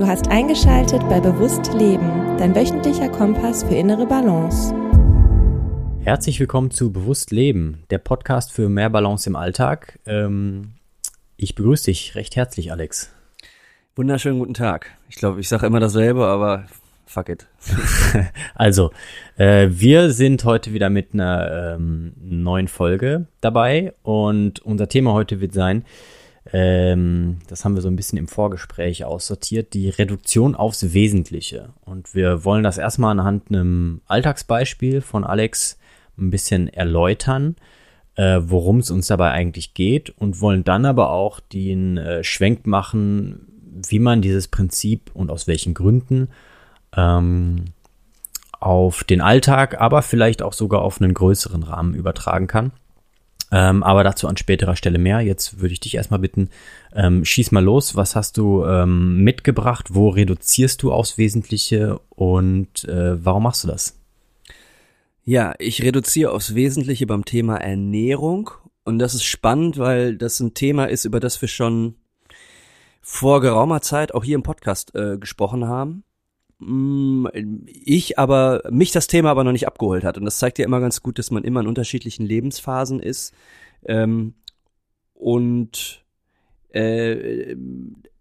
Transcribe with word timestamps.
Du 0.00 0.06
hast 0.06 0.28
eingeschaltet 0.28 1.06
bei 1.10 1.20
Bewusst 1.20 1.74
Leben, 1.74 2.38
dein 2.38 2.54
wöchentlicher 2.54 3.10
Kompass 3.10 3.64
für 3.64 3.74
innere 3.74 4.06
Balance. 4.06 4.74
Herzlich 6.02 6.40
willkommen 6.40 6.70
zu 6.70 6.90
Bewusst 6.90 7.30
Leben, 7.32 7.82
der 7.90 7.98
Podcast 7.98 8.50
für 8.50 8.70
mehr 8.70 8.88
Balance 8.88 9.28
im 9.28 9.36
Alltag. 9.36 9.98
Ähm, 10.06 10.70
ich 11.36 11.54
begrüße 11.54 11.84
dich 11.84 12.14
recht 12.14 12.34
herzlich, 12.34 12.72
Alex. 12.72 13.12
Wunderschönen 13.94 14.38
guten 14.38 14.54
Tag. 14.54 14.90
Ich 15.10 15.16
glaube, 15.16 15.38
ich 15.38 15.50
sage 15.50 15.66
immer 15.66 15.80
dasselbe, 15.80 16.24
aber 16.24 16.64
fuck 17.04 17.28
it. 17.28 17.46
also, 18.54 18.92
äh, 19.36 19.68
wir 19.70 20.12
sind 20.12 20.46
heute 20.46 20.72
wieder 20.72 20.88
mit 20.88 21.12
einer 21.12 21.74
ähm, 21.74 22.14
neuen 22.22 22.68
Folge 22.68 23.26
dabei 23.42 23.92
und 24.02 24.60
unser 24.60 24.88
Thema 24.88 25.12
heute 25.12 25.42
wird 25.42 25.52
sein, 25.52 25.84
ähm, 26.52 27.38
das 27.48 27.64
haben 27.64 27.74
wir 27.74 27.82
so 27.82 27.88
ein 27.88 27.96
bisschen 27.96 28.18
im 28.18 28.28
Vorgespräch 28.28 29.04
aussortiert, 29.04 29.72
die 29.72 29.88
Reduktion 29.88 30.54
aufs 30.54 30.92
Wesentliche. 30.92 31.70
Und 31.84 32.14
wir 32.14 32.44
wollen 32.44 32.64
das 32.64 32.78
erstmal 32.78 33.12
anhand 33.12 33.48
einem 33.48 34.00
Alltagsbeispiel 34.06 35.00
von 35.00 35.24
Alex 35.24 35.78
ein 36.18 36.30
bisschen 36.30 36.68
erläutern, 36.68 37.56
äh, 38.16 38.40
worum 38.42 38.78
es 38.78 38.90
uns 38.90 39.06
dabei 39.06 39.30
eigentlich 39.30 39.74
geht 39.74 40.10
und 40.10 40.40
wollen 40.40 40.64
dann 40.64 40.84
aber 40.86 41.10
auch 41.10 41.38
den 41.40 41.98
äh, 41.98 42.24
Schwenk 42.24 42.66
machen, 42.66 43.46
wie 43.88 44.00
man 44.00 44.20
dieses 44.20 44.48
Prinzip 44.48 45.10
und 45.14 45.30
aus 45.30 45.46
welchen 45.46 45.74
Gründen 45.74 46.28
ähm, 46.96 47.66
auf 48.58 49.04
den 49.04 49.20
Alltag, 49.20 49.80
aber 49.80 50.02
vielleicht 50.02 50.42
auch 50.42 50.52
sogar 50.52 50.82
auf 50.82 51.00
einen 51.00 51.14
größeren 51.14 51.62
Rahmen 51.62 51.94
übertragen 51.94 52.48
kann. 52.48 52.72
Ähm, 53.52 53.82
aber 53.82 54.04
dazu 54.04 54.28
an 54.28 54.36
späterer 54.36 54.76
Stelle 54.76 54.98
mehr. 54.98 55.20
Jetzt 55.20 55.60
würde 55.60 55.72
ich 55.72 55.80
dich 55.80 55.94
erstmal 55.94 56.20
bitten, 56.20 56.50
ähm, 56.94 57.24
schieß 57.24 57.50
mal 57.52 57.64
los. 57.64 57.96
Was 57.96 58.14
hast 58.14 58.36
du 58.36 58.64
ähm, 58.64 59.22
mitgebracht? 59.24 59.88
Wo 59.90 60.08
reduzierst 60.08 60.82
du 60.82 60.92
aufs 60.92 61.18
Wesentliche 61.18 62.00
und 62.10 62.84
äh, 62.84 63.24
warum 63.24 63.44
machst 63.44 63.64
du 63.64 63.68
das? 63.68 63.98
Ja, 65.24 65.54
ich 65.58 65.82
reduziere 65.82 66.32
aufs 66.32 66.54
Wesentliche 66.54 67.06
beim 67.06 67.24
Thema 67.24 67.56
Ernährung 67.56 68.50
und 68.84 68.98
das 68.98 69.14
ist 69.14 69.24
spannend, 69.24 69.78
weil 69.78 70.16
das 70.16 70.40
ein 70.40 70.54
Thema 70.54 70.86
ist, 70.86 71.04
über 71.04 71.20
das 71.20 71.40
wir 71.40 71.48
schon 71.48 71.94
vor 73.00 73.40
geraumer 73.40 73.80
Zeit 73.80 74.14
auch 74.14 74.24
hier 74.24 74.34
im 74.36 74.42
Podcast 74.42 74.94
äh, 74.94 75.18
gesprochen 75.18 75.66
haben. 75.66 76.04
Mm, 76.60 77.26
ich 77.66 78.18
aber, 78.18 78.62
mich 78.70 78.92
das 78.92 79.06
Thema 79.06 79.30
aber 79.30 79.44
noch 79.44 79.52
nicht 79.52 79.66
abgeholt 79.66 80.04
hat. 80.04 80.18
Und 80.18 80.24
das 80.24 80.38
zeigt 80.38 80.58
ja 80.58 80.64
immer 80.64 80.80
ganz 80.80 81.02
gut, 81.02 81.18
dass 81.18 81.30
man 81.30 81.44
immer 81.44 81.60
in 81.60 81.66
unterschiedlichen 81.66 82.24
Lebensphasen 82.24 83.00
ist. 83.00 83.34
Ähm, 83.84 84.34
und 85.14 86.04
äh, 86.70 87.56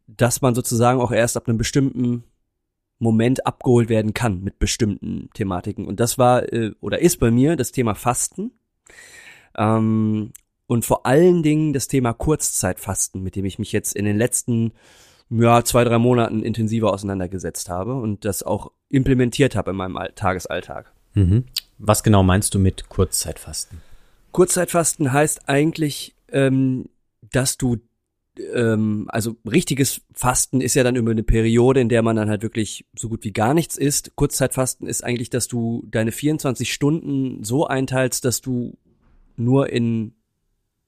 dass 0.08 0.42
man 0.42 0.56
sozusagen 0.56 1.00
auch 1.00 1.12
erst 1.12 1.38
ab 1.38 1.48
einem 1.48 1.58
bestimmten 1.58 2.24
Moment 2.98 3.46
abgeholt 3.46 3.90
werden 3.90 4.14
kann 4.14 4.42
mit 4.42 4.60
bestimmten 4.60 5.30
Thematiken. 5.34 5.86
Und 5.86 6.00
das 6.00 6.18
war 6.18 6.52
äh, 6.52 6.72
oder 6.82 7.00
ist 7.00 7.20
bei 7.20 7.32
mir 7.32 7.56
das 7.56 7.72
Thema 7.72 7.96
Fasten. 7.96 8.52
Ähm, 9.58 10.32
und 10.68 10.86
vor 10.86 11.06
allen 11.06 11.42
Dingen 11.42 11.74
das 11.74 11.88
Thema 11.88 12.14
Kurzzeitfasten, 12.14 13.24
mit 13.24 13.36
dem 13.36 13.46
ich 13.46 13.60
mich 13.60 13.72
jetzt 13.72 13.96
in 13.96 14.06
den 14.06 14.18
letzten 14.18 14.74
ja, 15.30 15.64
zwei, 15.64 15.84
drei 15.84 15.98
Monaten 15.98 16.42
intensiver 16.42 16.92
auseinandergesetzt 16.94 17.70
habe 17.70 17.96
und 17.96 18.26
das 18.26 18.44
auch 18.44 18.72
implementiert 18.90 19.56
habe 19.56 19.72
in 19.72 19.78
meinem 19.78 19.98
Tagesalltag. 20.16 20.92
Mhm. 21.14 21.46
Was 21.78 22.04
genau 22.04 22.24
meinst 22.24 22.54
du 22.56 22.60
mit 22.60 22.90
Kurzzeitfasten? 22.90 23.82
Kurzzeitfasten 24.32 25.14
heißt 25.14 25.48
eigentlich, 25.48 26.16
ähm, 26.32 26.90
dass 27.22 27.58
du 27.58 27.78
ähm, 28.54 29.06
also 29.10 29.36
richtiges 29.50 30.02
Fasten 30.14 30.62
ist 30.62 30.76
ja 30.76 30.84
dann 30.84 30.96
über 30.96 31.12
eine 31.12 31.24
Periode, 31.24 31.82
in 31.82 31.90
der 31.90 32.02
man 32.02 32.16
dann 32.16 32.30
halt 32.30 32.42
wirklich 32.42 32.86
so 32.98 33.10
gut 33.10 33.24
wie 33.24 33.32
gar 33.32 33.54
nichts 33.54 33.78
isst. 33.78 34.16
Kurzzeitfasten 34.16 34.88
ist 34.88 35.04
eigentlich, 35.04 35.30
dass 35.30 35.48
du 35.48 35.86
deine 35.90 36.12
24 36.12 36.72
Stunden 36.72 37.44
so 37.44 37.68
einteilst, 37.68 38.26
dass 38.26 38.42
du 38.42 38.78
nur 39.36 39.72
in 39.72 40.14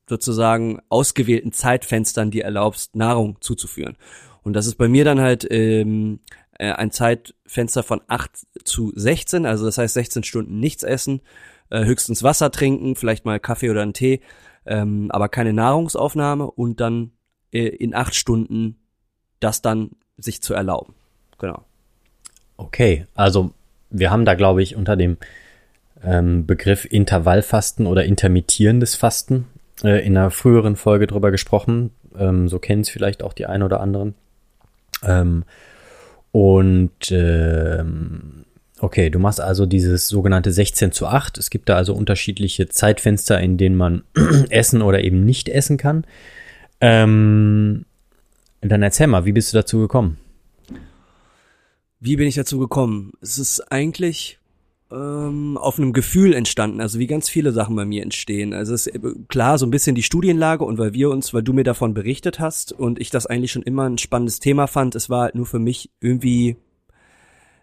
sozusagen 0.08 0.80
ausgewählten 0.90 1.52
Zeitfenstern 1.52 2.32
dir 2.32 2.44
erlaubst, 2.44 2.96
Nahrung 2.96 3.38
zuzuführen. 3.40 3.96
Und 4.44 4.54
das 4.54 4.66
ist 4.66 4.76
bei 4.76 4.88
mir 4.88 5.06
dann 5.06 5.20
halt 5.20 5.48
ähm, 5.50 6.20
äh, 6.58 6.72
ein 6.72 6.92
Zeitfenster 6.92 7.84
von 7.84 8.02
8 8.08 8.32
zu 8.64 8.92
16, 8.96 9.46
also 9.46 9.66
das 9.66 9.78
heißt 9.78 9.94
16 9.94 10.24
Stunden 10.24 10.60
nichts 10.60 10.84
essen, 10.84 11.22
äh, 11.70 11.86
höchstens 11.86 12.24
Wasser 12.24 12.52
trinken, 12.52 12.96
vielleicht 12.96 13.26
mal 13.26 13.40
Kaffee 13.40 13.70
oder 13.70 13.82
einen 13.82 13.94
Tee, 13.94 14.22
ähm, 14.66 15.10
aber 15.12 15.30
keine 15.30 15.54
Nahrungsaufnahme 15.54 16.50
und 16.50 16.80
dann 16.80 17.12
äh, 17.52 17.68
in 17.68 17.96
acht 17.96 18.16
Stunden 18.16 18.78
das 19.40 19.62
dann 19.62 19.92
sich 20.18 20.42
zu 20.42 20.54
erlauben. 20.54 20.94
Genau. 21.40 21.64
Okay, 22.58 23.08
also 23.16 23.52
wir 23.90 24.12
haben 24.12 24.26
da, 24.26 24.36
glaube 24.36 24.62
ich, 24.62 24.76
unter 24.76 24.96
dem 24.96 25.18
ähm, 26.04 26.46
Begriff 26.46 26.86
Intervallfasten 26.86 27.88
oder 27.88 28.06
intermittierendes 28.06 28.96
Fasten 28.96 29.48
äh, 29.84 30.06
in 30.06 30.16
einer 30.16 30.32
früheren 30.32 30.76
Folge 30.76 31.08
drüber 31.08 31.32
gesprochen. 31.32 31.92
Ähm, 32.18 32.48
so 32.48 32.60
kennen 32.60 32.82
es 32.82 32.90
vielleicht 32.90 33.24
auch 33.24 33.34
die 33.34 33.48
einen 33.48 33.64
oder 33.64 33.80
anderen. 33.80 34.16
Ähm, 35.04 35.44
und 36.32 37.12
ähm, 37.12 38.46
okay, 38.80 39.10
du 39.10 39.20
machst 39.20 39.42
also 39.42 39.66
dieses 39.66 40.08
sogenannte 40.08 40.52
16 40.52 40.92
zu 40.92 41.08
8. 41.08 41.38
Es 41.38 41.50
gibt 41.50 41.70
da 41.70 41.76
also 41.76 41.94
unterschiedliche 41.94 42.68
Zeitfenster, 42.70 43.40
in 43.40 43.58
denen 43.58 43.76
man 43.76 44.04
essen 44.50 44.82
oder 44.82 45.04
eben 45.04 45.26
nicht 45.26 45.50
essen 45.50 45.78
kann. 45.78 46.06
Ähm, 46.80 47.86
dann 48.62 48.82
erzähl 48.84 49.08
mal, 49.08 49.26
wie 49.26 49.32
bist 49.32 49.54
du 49.54 49.58
dazu 49.58 49.80
gekommen? 49.80 50.18
Wie 52.00 52.16
bin 52.16 52.28
ich 52.28 52.36
dazu 52.36 52.58
gekommen? 52.60 53.14
Es 53.22 53.38
ist 53.38 53.72
eigentlich 53.72 54.40
ähm, 54.92 55.58
auf 55.58 55.78
einem 55.78 55.94
Gefühl 55.94 56.34
entstanden, 56.34 56.82
also 56.82 57.00
wie 57.00 57.08
ganz 57.08 57.30
viele 57.30 57.52
Sachen 57.52 57.76
bei 57.76 57.86
mir 57.86 58.04
entstehen. 58.04 58.54
Also 58.54 58.74
es 58.74 58.88
ist 58.88 59.00
klar 59.30 59.58
so 59.58 59.66
ein 59.66 59.72
bisschen 59.72 59.96
die 59.96 60.04
Studienlage 60.04 60.64
und 60.64 60.78
weil 60.78 60.94
wir 60.94 61.10
uns, 61.10 61.34
weil 61.34 61.44
du 61.44 61.54
mir 61.54 61.64
davon 61.64 61.94
berichtet 61.94 62.40
hast 62.40 62.74
und 62.74 63.00
ich 63.00 63.10
das 63.10 63.26
eigentlich 63.26 63.52
schon 63.52 63.64
immer 63.64 63.90
ein 63.90 63.98
spannendes 63.98 64.40
Thema 64.40 64.68
fand, 64.68 64.96
es 64.96 65.10
war 65.10 65.22
halt 65.24 65.36
nur 65.36 65.46
für 65.46 65.60
mich 65.60 65.90
irgendwie 66.00 66.58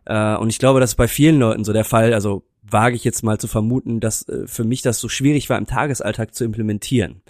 äh, 0.08 0.36
und 0.36 0.48
ich 0.48 0.58
glaube, 0.58 0.80
das 0.80 0.90
ist 0.90 0.96
bei 0.96 1.08
vielen 1.08 1.38
Leuten 1.38 1.64
so 1.64 1.72
der 1.72 1.84
Fall. 1.84 2.14
Also 2.14 2.42
wage 2.62 2.96
ich 2.96 3.04
jetzt 3.04 3.22
mal 3.22 3.38
zu 3.38 3.46
vermuten, 3.46 4.00
dass 4.00 4.28
äh, 4.28 4.46
für 4.46 4.64
mich 4.64 4.82
das 4.82 4.98
so 4.98 5.08
schwierig 5.08 5.48
war 5.50 5.58
im 5.58 5.66
Tagesalltag 5.66 6.34
zu 6.34 6.44
implementieren. 6.44 7.22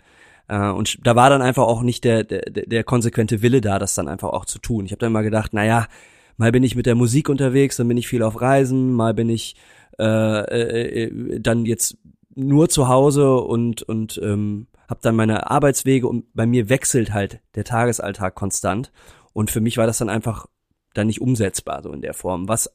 Äh, 0.48 0.70
und 0.70 1.06
da 1.06 1.16
war 1.16 1.28
dann 1.28 1.42
einfach 1.42 1.64
auch 1.64 1.82
nicht 1.82 2.04
der, 2.04 2.24
der, 2.24 2.42
der 2.50 2.84
konsequente 2.84 3.42
Wille 3.42 3.60
da, 3.60 3.78
das 3.78 3.94
dann 3.94 4.08
einfach 4.08 4.30
auch 4.30 4.44
zu 4.44 4.58
tun. 4.58 4.86
Ich 4.86 4.92
habe 4.92 5.00
dann 5.00 5.12
mal 5.12 5.22
gedacht, 5.22 5.50
na 5.52 5.64
ja, 5.64 5.88
mal 6.36 6.52
bin 6.52 6.62
ich 6.62 6.76
mit 6.76 6.86
der 6.86 6.94
Musik 6.94 7.28
unterwegs, 7.28 7.76
dann 7.76 7.88
bin 7.88 7.96
ich 7.96 8.08
viel 8.08 8.22
auf 8.22 8.40
Reisen, 8.40 8.92
mal 8.92 9.12
bin 9.12 9.28
ich 9.28 9.56
äh, 9.98 10.04
äh, 10.04 11.04
äh, 11.04 11.40
dann 11.40 11.66
jetzt 11.66 11.96
nur 12.34 12.68
zu 12.68 12.88
Hause 12.88 13.36
und 13.36 13.82
und 13.82 14.20
ähm, 14.22 14.68
habe 14.88 15.00
dann 15.02 15.16
meine 15.16 15.50
Arbeitswege 15.50 16.06
und 16.06 16.32
bei 16.34 16.46
mir 16.46 16.68
wechselt 16.68 17.12
halt 17.12 17.40
der 17.54 17.64
Tagesalltag 17.64 18.34
konstant 18.34 18.92
und 19.32 19.50
für 19.50 19.60
mich 19.60 19.76
war 19.76 19.86
das 19.86 19.98
dann 19.98 20.08
einfach 20.08 20.46
dann 20.94 21.08
nicht 21.08 21.20
umsetzbar 21.20 21.82
so 21.82 21.92
in 21.92 22.00
der 22.00 22.14
Form, 22.14 22.48
was 22.48 22.70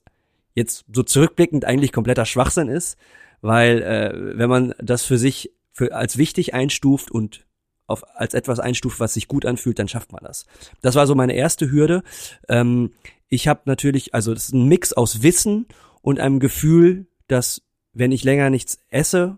jetzt 0.53 0.85
so 0.93 1.03
zurückblickend 1.03 1.65
eigentlich 1.65 1.91
kompletter 1.91 2.25
Schwachsinn 2.25 2.67
ist, 2.67 2.97
weil 3.41 3.81
äh, 3.81 4.37
wenn 4.37 4.49
man 4.49 4.75
das 4.79 5.03
für 5.03 5.17
sich 5.17 5.51
für 5.71 5.95
als 5.95 6.17
wichtig 6.17 6.53
einstuft 6.53 7.09
und 7.09 7.45
auf, 7.87 8.03
als 8.15 8.33
etwas 8.33 8.59
einstuft, 8.59 8.99
was 8.99 9.13
sich 9.13 9.27
gut 9.27 9.45
anfühlt, 9.45 9.79
dann 9.79 9.87
schafft 9.87 10.11
man 10.11 10.23
das. 10.23 10.45
Das 10.81 10.95
war 10.95 11.07
so 11.07 11.15
meine 11.15 11.33
erste 11.33 11.71
Hürde. 11.71 12.03
Ähm, 12.47 12.93
ich 13.27 13.47
habe 13.47 13.61
natürlich, 13.65 14.13
also 14.13 14.33
das 14.33 14.45
ist 14.45 14.53
ein 14.53 14.67
Mix 14.67 14.93
aus 14.93 15.23
Wissen 15.23 15.67
und 16.01 16.19
einem 16.19 16.39
Gefühl, 16.39 17.07
dass 17.33 17.61
wenn 17.93 18.11
ich 18.11 18.23
länger 18.23 18.49
nichts 18.49 18.79
esse, 18.89 19.37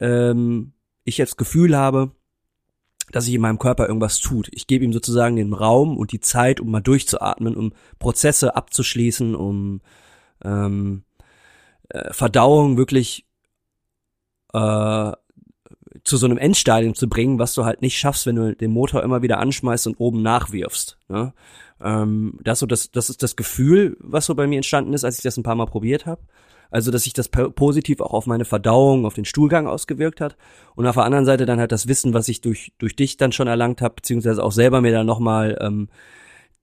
ähm, 0.00 0.72
ich 1.04 1.18
jetzt 1.18 1.36
Gefühl 1.38 1.76
habe, 1.76 2.12
dass 3.12 3.24
sich 3.24 3.34
in 3.34 3.40
meinem 3.40 3.58
Körper 3.58 3.86
irgendwas 3.86 4.18
tut. 4.18 4.48
Ich 4.52 4.66
gebe 4.66 4.84
ihm 4.84 4.92
sozusagen 4.92 5.36
den 5.36 5.52
Raum 5.52 5.96
und 5.96 6.12
die 6.12 6.20
Zeit, 6.20 6.60
um 6.60 6.70
mal 6.70 6.80
durchzuatmen, 6.80 7.56
um 7.56 7.72
Prozesse 7.98 8.56
abzuschließen, 8.56 9.34
um 9.34 9.80
ähm, 10.44 11.04
äh, 11.88 12.12
Verdauung 12.12 12.76
wirklich 12.76 13.26
äh, 14.52 15.12
zu 16.06 16.16
so 16.16 16.26
einem 16.26 16.38
Endstadium 16.38 16.94
zu 16.94 17.08
bringen, 17.08 17.38
was 17.38 17.54
du 17.54 17.64
halt 17.64 17.82
nicht 17.82 17.98
schaffst, 17.98 18.26
wenn 18.26 18.36
du 18.36 18.54
den 18.54 18.70
Motor 18.70 19.02
immer 19.02 19.22
wieder 19.22 19.38
anschmeißt 19.38 19.88
und 19.88 19.96
oben 19.98 20.22
nachwirfst. 20.22 20.98
Ne? 21.08 21.34
Ähm, 21.80 22.38
das, 22.42 22.60
so 22.60 22.66
das, 22.66 22.92
das 22.92 23.10
ist 23.10 23.22
das 23.22 23.34
Gefühl, 23.34 23.96
was 24.00 24.26
so 24.26 24.34
bei 24.34 24.46
mir 24.46 24.56
entstanden 24.56 24.92
ist, 24.92 25.04
als 25.04 25.16
ich 25.16 25.22
das 25.22 25.36
ein 25.36 25.42
paar 25.42 25.56
Mal 25.56 25.66
probiert 25.66 26.06
habe. 26.06 26.22
Also, 26.70 26.90
dass 26.90 27.04
sich 27.04 27.12
das 27.12 27.28
positiv 27.28 28.00
auch 28.00 28.12
auf 28.12 28.26
meine 28.26 28.44
Verdauung, 28.44 29.06
auf 29.06 29.14
den 29.14 29.24
Stuhlgang 29.24 29.68
ausgewirkt 29.68 30.20
hat. 30.20 30.36
Und 30.74 30.86
auf 30.86 30.96
der 30.96 31.04
anderen 31.04 31.24
Seite 31.24 31.46
dann 31.46 31.60
halt 31.60 31.70
das 31.70 31.86
Wissen, 31.86 32.12
was 32.12 32.28
ich 32.28 32.40
durch, 32.40 32.72
durch 32.78 32.96
dich 32.96 33.16
dann 33.16 33.30
schon 33.30 33.46
erlangt 33.46 33.82
habe, 33.82 33.94
beziehungsweise 33.94 34.42
auch 34.42 34.50
selber 34.50 34.80
mir 34.80 34.92
dann 34.92 35.06
nochmal 35.06 35.56
ähm, 35.60 35.88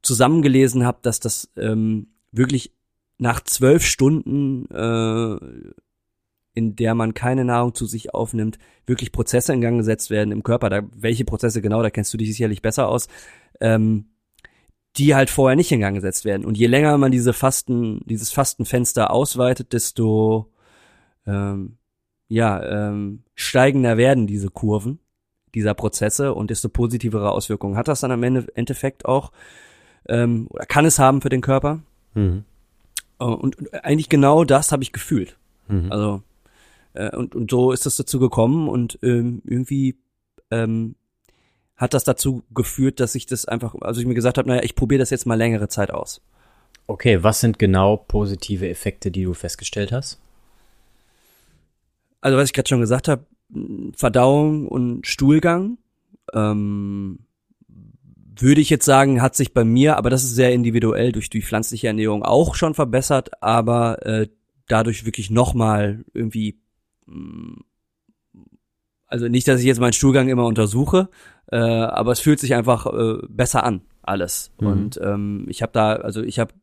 zusammengelesen 0.01 0.86
habe, 0.86 1.00
dass 1.01 1.22
das 1.22 1.50
ähm, 1.56 2.07
wirklich 2.31 2.74
nach 3.18 3.42
zwölf 3.42 3.86
Stunden, 3.86 4.66
äh, 4.72 5.38
in 6.54 6.76
der 6.76 6.96
man 6.96 7.14
keine 7.14 7.46
Nahrung 7.46 7.74
zu 7.74 7.86
sich 7.86 8.14
aufnimmt, 8.14 8.60
wirklich 8.86 9.12
Prozesse 9.12 9.54
in 9.54 9.62
Gang 9.62 9.78
gesetzt 9.78 10.10
werden 10.10 10.32
im 10.32 10.44
Körper. 10.44 10.70
Da, 10.70 10.82
welche 10.96 11.26
Prozesse 11.26 11.62
genau, 11.62 11.82
da 11.82 11.90
kennst 11.90 12.14
du 12.14 12.18
dich 12.18 12.30
sicherlich 12.30 12.62
besser 12.62 12.88
aus, 12.88 13.08
ähm, 13.60 14.06
die 14.98 15.16
halt 15.16 15.30
vorher 15.30 15.56
nicht 15.56 15.72
in 15.72 15.80
Gang 15.80 15.96
gesetzt 15.96 16.26
werden. 16.26 16.46
Und 16.46 16.58
je 16.58 16.68
länger 16.68 16.98
man 16.98 17.12
diese 17.12 17.34
Fasten, 17.34 18.02
dieses 18.06 18.32
Fastenfenster 18.32 19.12
ausweitet, 19.12 19.74
desto 19.74 20.52
ähm, 21.26 21.78
ja, 22.28 22.90
ähm, 22.90 23.24
steigender 23.36 23.98
werden 23.98 24.28
diese 24.28 24.50
Kurven 24.50 25.00
dieser 25.56 25.74
Prozesse 25.74 26.34
und 26.34 26.50
desto 26.50 26.70
positivere 26.70 27.32
Auswirkungen 27.32 27.78
hat 27.78 27.88
das 27.88 28.02
dann 28.02 28.12
am 28.12 28.24
Ende, 28.24 28.48
Endeffekt 28.56 29.06
auch 29.06 29.32
ähm, 30.10 30.48
oder 30.50 30.66
kann 30.66 30.86
es 30.86 31.00
haben 31.00 31.22
für 31.22 31.30
den 31.30 31.42
Körper. 31.42 31.82
Mhm. 32.14 32.44
Äh, 33.20 33.26
und, 33.26 33.58
und, 33.58 33.74
eigentlich 33.84 34.10
genau 34.10 34.44
das 34.44 34.72
habe 34.72 34.84
ich 34.84 34.92
gefühlt. 34.92 35.38
Mhm. 35.68 35.92
Also 35.92 36.24
äh, 36.94 37.16
und, 37.16 37.36
und 37.36 37.51
so 37.51 37.72
ist 37.72 37.86
es 37.86 37.95
dazu 37.95 38.19
gekommen 38.19 38.68
und 38.69 39.00
ähm, 39.01 39.42
irgendwie 39.45 39.98
ähm, 40.51 40.95
hat 41.75 41.94
das 41.94 42.04
dazu 42.04 42.44
geführt, 42.54 43.00
dass 43.00 43.16
ich 43.16 43.25
das 43.25 43.45
einfach, 43.45 43.75
also 43.81 44.00
ich 44.00 44.07
mir 44.07 44.13
gesagt 44.13 44.38
habe, 44.38 44.48
naja, 44.48 44.63
ich 44.63 44.75
probiere 44.75 45.00
das 45.00 45.10
jetzt 45.10 45.25
mal 45.25 45.36
längere 45.36 45.68
Zeit 45.68 45.92
aus. 45.92 46.22
Okay, 46.88 47.24
was 47.24 47.40
sind 47.40 47.60
genau 47.60 47.98
positive 47.98 48.69
Effekte, 48.69 49.10
die 49.10 49.24
du 49.24 49.34
festgestellt 49.34 49.92
hast? 49.92 50.19
Also 52.22 52.38
was 52.38 52.50
ich 52.50 52.54
gerade 52.54 52.69
schon 52.69 52.81
gesagt 52.81 53.07
habe, 53.07 53.25
Verdauung 53.95 54.68
und 54.68 55.07
Stuhlgang. 55.07 55.78
Ähm, 56.34 57.19
würde 58.36 58.62
ich 58.62 58.69
jetzt 58.69 58.86
sagen, 58.86 59.22
hat 59.22 59.36
sich 59.36 59.54
bei 59.54 59.63
mir, 59.63 59.98
aber 59.98 60.10
das 60.10 60.24
ist 60.24 60.36
sehr 60.36 60.54
individuell 60.54 61.12
durch 61.12 61.30
die 61.30 61.42
pflanzliche 61.42 61.88
Ernährung 61.88 62.24
auch 62.24 62.56
schon 62.56 62.74
verbessert, 62.74 63.44
aber 63.44 64.06
äh, 64.06 64.28
dadurch 64.68 65.06
wirklich 65.06 65.30
nochmal 65.30 66.04
irgendwie, 66.13 66.60
also 69.08 69.28
nicht, 69.28 69.48
dass 69.48 69.60
ich 69.60 69.66
jetzt 69.66 69.80
meinen 69.80 69.94
Stuhlgang 69.94 70.30
immer 70.30 70.46
untersuche, 70.46 71.10
äh, 71.52 71.58
aber 71.58 72.12
es 72.12 72.20
fühlt 72.20 72.40
sich 72.40 72.56
einfach 72.56 72.86
äh, 72.88 73.18
besser 73.28 73.64
an, 73.64 73.82
alles. 74.02 74.52
Mhm. 74.60 74.68
Und 74.68 75.00
ähm, 75.04 75.46
ich 75.50 75.62
habe 75.62 75.72
da, 75.72 75.94
also 75.94 76.24
ich 76.24 76.40
habe 76.40 76.54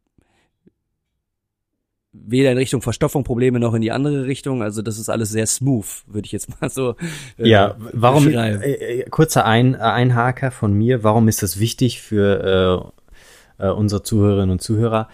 weder 2.13 2.51
in 2.51 2.59
Richtung 2.59 2.83
Verstoffung 2.83 3.25
Probleme 3.25 3.61
noch 3.61 3.75
in 3.75 3.83
die 3.83 3.93
andere 3.93 4.25
Richtung. 4.25 4.63
Also 4.63 4.83
das 4.83 4.99
ist 4.99 5.09
alles 5.09 5.31
sehr 5.31 5.47
smooth, 5.47 5.87
würde 6.07 6.27
ich 6.27 6.33
jetzt 6.33 6.61
mal 6.61 6.71
so. 6.71 6.97
Äh, 7.39 7.49
ja, 7.49 7.77
warum? 7.79 8.29
Äh, 8.29 8.55
äh, 8.55 9.11
kurzer 9.11 9.45
Ein, 9.45 9.77
Einhaker 9.77 10.51
von 10.51 10.73
mir. 10.73 11.05
Warum 11.05 11.29
ist 11.29 11.43
das 11.43 11.59
wichtig 11.61 12.01
für 12.01 12.93
äh, 13.59 13.67
äh, 13.67 13.71
unsere 13.71 14.03
Zuhörerinnen 14.03 14.51
und 14.51 14.63
Zuhörer? 14.63 15.09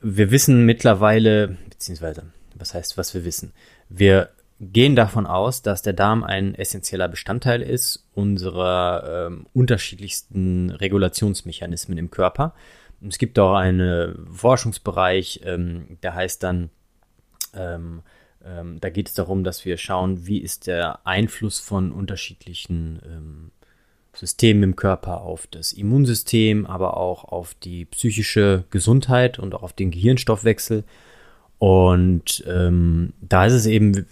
Wir 0.00 0.30
wissen 0.30 0.64
mittlerweile, 0.66 1.56
beziehungsweise, 1.68 2.24
was 2.54 2.74
heißt, 2.74 2.96
was 2.96 3.14
wir 3.14 3.24
wissen? 3.24 3.52
Wir 3.88 4.28
gehen 4.60 4.96
davon 4.96 5.26
aus, 5.26 5.62
dass 5.62 5.82
der 5.82 5.92
Darm 5.92 6.24
ein 6.24 6.54
essentieller 6.54 7.08
Bestandteil 7.08 7.62
ist 7.62 8.06
unserer 8.14 9.26
ähm, 9.26 9.46
unterschiedlichsten 9.52 10.70
Regulationsmechanismen 10.70 11.98
im 11.98 12.10
Körper. 12.10 12.54
Es 13.06 13.18
gibt 13.18 13.38
auch 13.38 13.54
einen 13.54 14.26
Forschungsbereich, 14.32 15.42
ähm, 15.44 15.98
der 16.02 16.14
heißt 16.14 16.42
dann, 16.42 16.70
ähm, 17.54 18.02
ähm, 18.44 18.80
da 18.80 18.88
geht 18.88 19.08
es 19.08 19.14
darum, 19.14 19.44
dass 19.44 19.64
wir 19.64 19.76
schauen, 19.76 20.26
wie 20.26 20.38
ist 20.38 20.66
der 20.66 21.06
Einfluss 21.06 21.58
von 21.58 21.92
unterschiedlichen 21.92 23.00
ähm, 23.04 23.50
Systemen 24.14 24.62
im 24.62 24.76
Körper 24.76 25.20
auf 25.20 25.46
das 25.46 25.74
Immunsystem, 25.74 26.64
aber 26.64 26.96
auch 26.96 27.24
auf 27.24 27.54
die 27.54 27.84
psychische 27.84 28.64
Gesundheit 28.70 29.38
und 29.38 29.54
auch 29.54 29.62
auf 29.62 29.74
den 29.74 29.90
Gehirnstoffwechsel. 29.90 30.84
Und 31.58 32.44
ähm, 32.46 33.12
da 33.20 33.46
ist 33.46 33.52
es 33.52 33.66
eben 33.66 34.06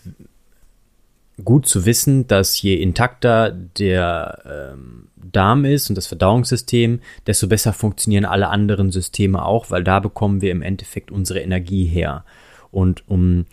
gut 1.43 1.67
zu 1.67 1.85
wissen, 1.85 2.27
dass 2.27 2.61
je 2.61 2.75
intakter 2.75 3.51
der 3.51 4.73
ähm, 4.75 5.09
Darm 5.17 5.65
ist 5.65 5.89
und 5.89 5.97
das 5.97 6.07
Verdauungssystem, 6.07 7.01
desto 7.27 7.49
besser 7.49 7.73
funktionieren 7.73 8.25
alle 8.25 8.49
anderen 8.49 8.91
Systeme 8.93 9.45
auch, 9.45 9.71
weil 9.71 9.83
da 9.83 10.01
bekommen 10.01 10.41
wir 10.41 10.53
im 10.53 10.63
Endeffekt 10.63 11.11
unsere 11.11 11.41
Energie 11.41 11.87
her. 11.87 12.25
Und 12.71 13.09
um 13.09 13.47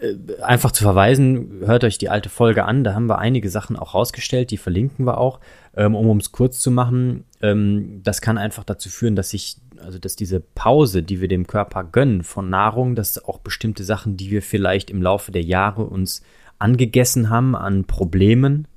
äh, 0.00 0.14
einfach 0.42 0.72
zu 0.72 0.82
verweisen, 0.82 1.60
hört 1.64 1.84
euch 1.84 1.98
die 1.98 2.08
alte 2.08 2.28
Folge 2.28 2.64
an, 2.64 2.84
da 2.84 2.94
haben 2.94 3.06
wir 3.06 3.18
einige 3.18 3.50
Sachen 3.50 3.76
auch 3.76 3.94
rausgestellt, 3.94 4.50
die 4.50 4.56
verlinken 4.56 5.06
wir 5.06 5.18
auch, 5.18 5.40
ähm, 5.76 5.94
um 5.94 6.16
es 6.18 6.32
kurz 6.32 6.58
zu 6.58 6.70
machen. 6.70 7.24
Ähm, 7.42 8.00
das 8.02 8.20
kann 8.20 8.38
einfach 8.38 8.64
dazu 8.64 8.88
führen, 8.88 9.14
dass 9.14 9.30
sich, 9.30 9.58
also 9.84 9.98
dass 9.98 10.16
diese 10.16 10.40
Pause, 10.40 11.02
die 11.02 11.20
wir 11.20 11.28
dem 11.28 11.46
Körper 11.46 11.84
gönnen 11.84 12.24
von 12.24 12.50
Nahrung, 12.50 12.96
dass 12.96 13.22
auch 13.24 13.38
bestimmte 13.38 13.84
Sachen, 13.84 14.16
die 14.16 14.30
wir 14.30 14.42
vielleicht 14.42 14.90
im 14.90 15.02
Laufe 15.02 15.32
der 15.32 15.42
Jahre 15.42 15.84
uns 15.84 16.22
angegessen 16.60 17.30
haben 17.30 17.56
an 17.56 17.84
Problemen, 17.84 18.68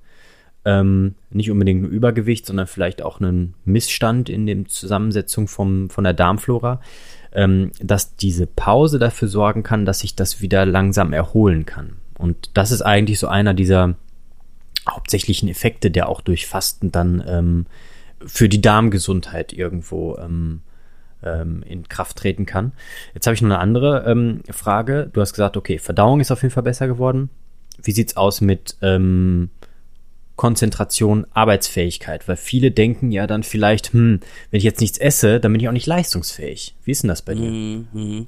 ähm, 0.66 1.16
nicht 1.30 1.52
unbedingt 1.52 1.84
ein 1.84 1.90
Übergewicht, 1.90 2.46
sondern 2.46 2.68
vielleicht 2.68 3.02
auch 3.02 3.20
einen 3.20 3.56
Missstand 3.66 4.30
in 4.30 4.46
der 4.46 4.66
Zusammensetzung 4.66 5.48
vom, 5.48 5.90
von 5.90 6.04
der 6.04 6.14
Darmflora, 6.14 6.80
ähm, 7.34 7.72
dass 7.82 8.16
diese 8.16 8.48
Pause 8.48 9.00
dafür 9.00 9.28
sorgen 9.28 9.64
kann, 9.64 9.86
dass 9.86 10.00
sich 10.00 10.16
das 10.16 10.42
wieder 10.42 10.66
langsam 10.66 11.12
erholen 11.14 11.66
kann. 11.66 11.98
Und 12.18 12.52
das 12.54 12.72
ist 12.72 12.82
eigentlich 12.82 13.20
so 13.20 13.28
einer 13.28 13.54
dieser 13.54 13.96
hauptsächlichen 14.90 15.50
Effekte, 15.50 15.92
der 15.92 16.08
auch 16.08 16.22
durch 16.22 16.48
Fasten 16.48 16.92
dann 16.92 17.24
ähm, 17.26 17.66
für 18.26 18.48
die 18.48 18.62
Darmgesundheit 18.62 19.52
irgendwo 19.52 20.18
ähm, 20.18 20.62
ähm, 21.24 21.64
in 21.68 21.88
Kraft 21.90 22.18
treten 22.18 22.46
kann. 22.46 22.74
Jetzt 23.14 23.28
habe 23.28 23.36
ich 23.36 23.42
noch 23.42 23.50
eine 23.50 23.60
andere 23.60 24.06
ähm, 24.06 24.42
Frage. 24.50 25.10
Du 25.12 25.22
hast 25.22 25.34
gesagt, 25.34 25.58
okay, 25.58 25.78
Verdauung 25.78 26.20
ist 26.20 26.32
auf 26.32 26.42
jeden 26.42 26.54
Fall 26.54 26.64
besser 26.64 26.88
geworden. 26.88 27.30
Wie 27.82 27.92
sieht's 27.92 28.18
aus 28.18 28.42
mit 28.42 28.78
ähm, 28.82 29.50
Konzentration, 30.36 31.26
Arbeitsfähigkeit? 31.32 32.28
Weil 32.28 32.38
viele 32.38 32.72
denken 32.72 33.12
ja 33.12 33.28
dann 33.28 33.44
vielleicht, 33.44 33.94
hm, 33.94 34.20
wenn 34.52 34.58
ich 34.58 34.64
jetzt 34.64 34.82
nichts 34.82 34.98
esse, 34.98 35.40
dann 35.40 35.52
bin 35.52 35.62
ich 35.62 35.68
auch 35.68 35.74
nicht 35.74 35.88
leistungsfähig. 35.88 36.76
Wie 36.84 36.92
ist 36.92 37.04
denn 37.04 37.10
das 37.10 37.22
bei 37.22 37.36
dir? 37.36 37.50
Mhm. 37.50 38.28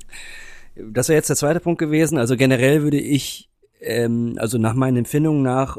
Das 0.76 1.08
wäre 1.08 1.18
jetzt 1.18 1.30
der 1.30 1.36
zweite 1.36 1.60
Punkt 1.60 1.80
gewesen. 1.80 2.18
Also 2.18 2.36
generell 2.36 2.84
würde 2.84 3.00
ich, 3.00 3.50
ähm, 3.80 4.36
also 4.38 4.58
nach 4.58 4.74
meinen 4.74 4.98
Empfindungen 4.98 5.42
nach, 5.42 5.78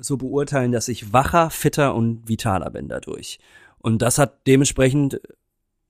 so 0.00 0.16
beurteilen, 0.16 0.72
dass 0.72 0.88
ich 0.88 1.12
wacher, 1.12 1.50
fitter 1.50 1.94
und 1.94 2.28
vitaler 2.28 2.70
bin 2.70 2.88
dadurch. 2.88 3.38
Und 3.78 4.02
das 4.02 4.18
hat 4.18 4.46
dementsprechend, 4.46 5.20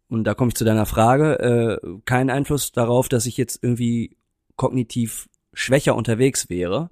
und 0.09 0.25
da 0.25 0.35
komme 0.35 0.49
ich 0.49 0.57
zu 0.57 0.65
deiner 0.65 0.87
Frage, 0.87 1.39
äh, 1.83 2.01
keinen 2.05 2.31
Einfluss 2.31 2.73
darauf, 2.73 3.09
dass 3.09 3.27
ich 3.27 3.37
jetzt 3.37 3.63
irgendwie 3.63 4.17
kognitiv 4.57 5.29
schwächer 5.53 5.97
unterwegs 5.97 6.49
wäre 6.49 6.91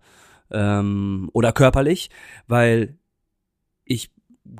ähm, 0.51 1.31
oder 1.33 1.53
körperlich, 1.53 2.11
weil 2.47 2.99
ich 3.85 4.11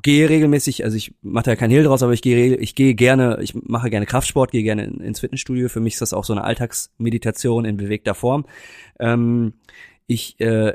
gehe 0.01 0.29
regelmäßig, 0.29 0.83
also 0.83 0.95
ich 0.95 1.15
mache 1.21 1.45
da 1.45 1.55
kein 1.55 1.71
Hehl 1.71 1.83
draus, 1.83 2.03
aber 2.03 2.13
ich 2.13 2.21
gehe 2.21 2.55
ich 2.55 2.75
gehe 2.75 2.95
gerne, 2.95 3.39
ich 3.41 3.55
mache 3.55 3.89
gerne 3.89 4.05
Kraftsport, 4.05 4.51
gehe 4.51 4.63
gerne 4.63 4.83
ins 4.85 5.19
Fitnessstudio. 5.19 5.69
Für 5.69 5.79
mich 5.79 5.93
ist 5.93 6.01
das 6.01 6.13
auch 6.13 6.23
so 6.23 6.33
eine 6.33 6.43
Alltagsmeditation 6.43 7.65
in 7.65 7.77
bewegter 7.77 8.13
Form. 8.13 8.45
Ähm, 8.99 9.53
ich 10.05 10.39
äh, 10.39 10.73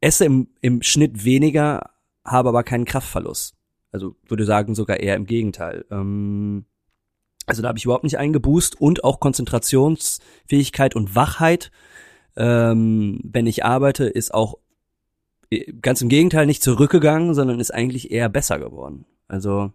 esse 0.00 0.24
im, 0.24 0.48
im 0.60 0.82
Schnitt 0.82 1.24
weniger, 1.24 1.90
habe 2.24 2.50
aber 2.50 2.62
keinen 2.62 2.84
Kraftverlust. 2.84 3.54
Also 3.90 4.16
würde 4.26 4.44
sagen 4.44 4.74
sogar 4.74 5.00
eher 5.00 5.16
im 5.16 5.26
Gegenteil. 5.26 5.84
Ähm, 5.90 6.66
also 7.46 7.62
da 7.62 7.68
habe 7.68 7.78
ich 7.78 7.84
überhaupt 7.84 8.04
nicht 8.04 8.18
eingeboost 8.18 8.80
und 8.80 9.04
auch 9.04 9.20
Konzentrationsfähigkeit 9.20 10.96
und 10.96 11.14
Wachheit 11.14 11.70
ähm, 12.36 13.20
wenn 13.22 13.46
ich 13.46 13.64
arbeite, 13.64 14.04
ist 14.04 14.34
auch 14.34 14.58
äh, 15.50 15.72
ganz 15.80 16.02
im 16.02 16.08
Gegenteil 16.08 16.46
nicht 16.46 16.62
zurückgegangen, 16.62 17.34
sondern 17.34 17.60
ist 17.60 17.72
eigentlich 17.72 18.10
eher 18.10 18.28
besser 18.28 18.58
geworden. 18.58 19.06
Also 19.28 19.72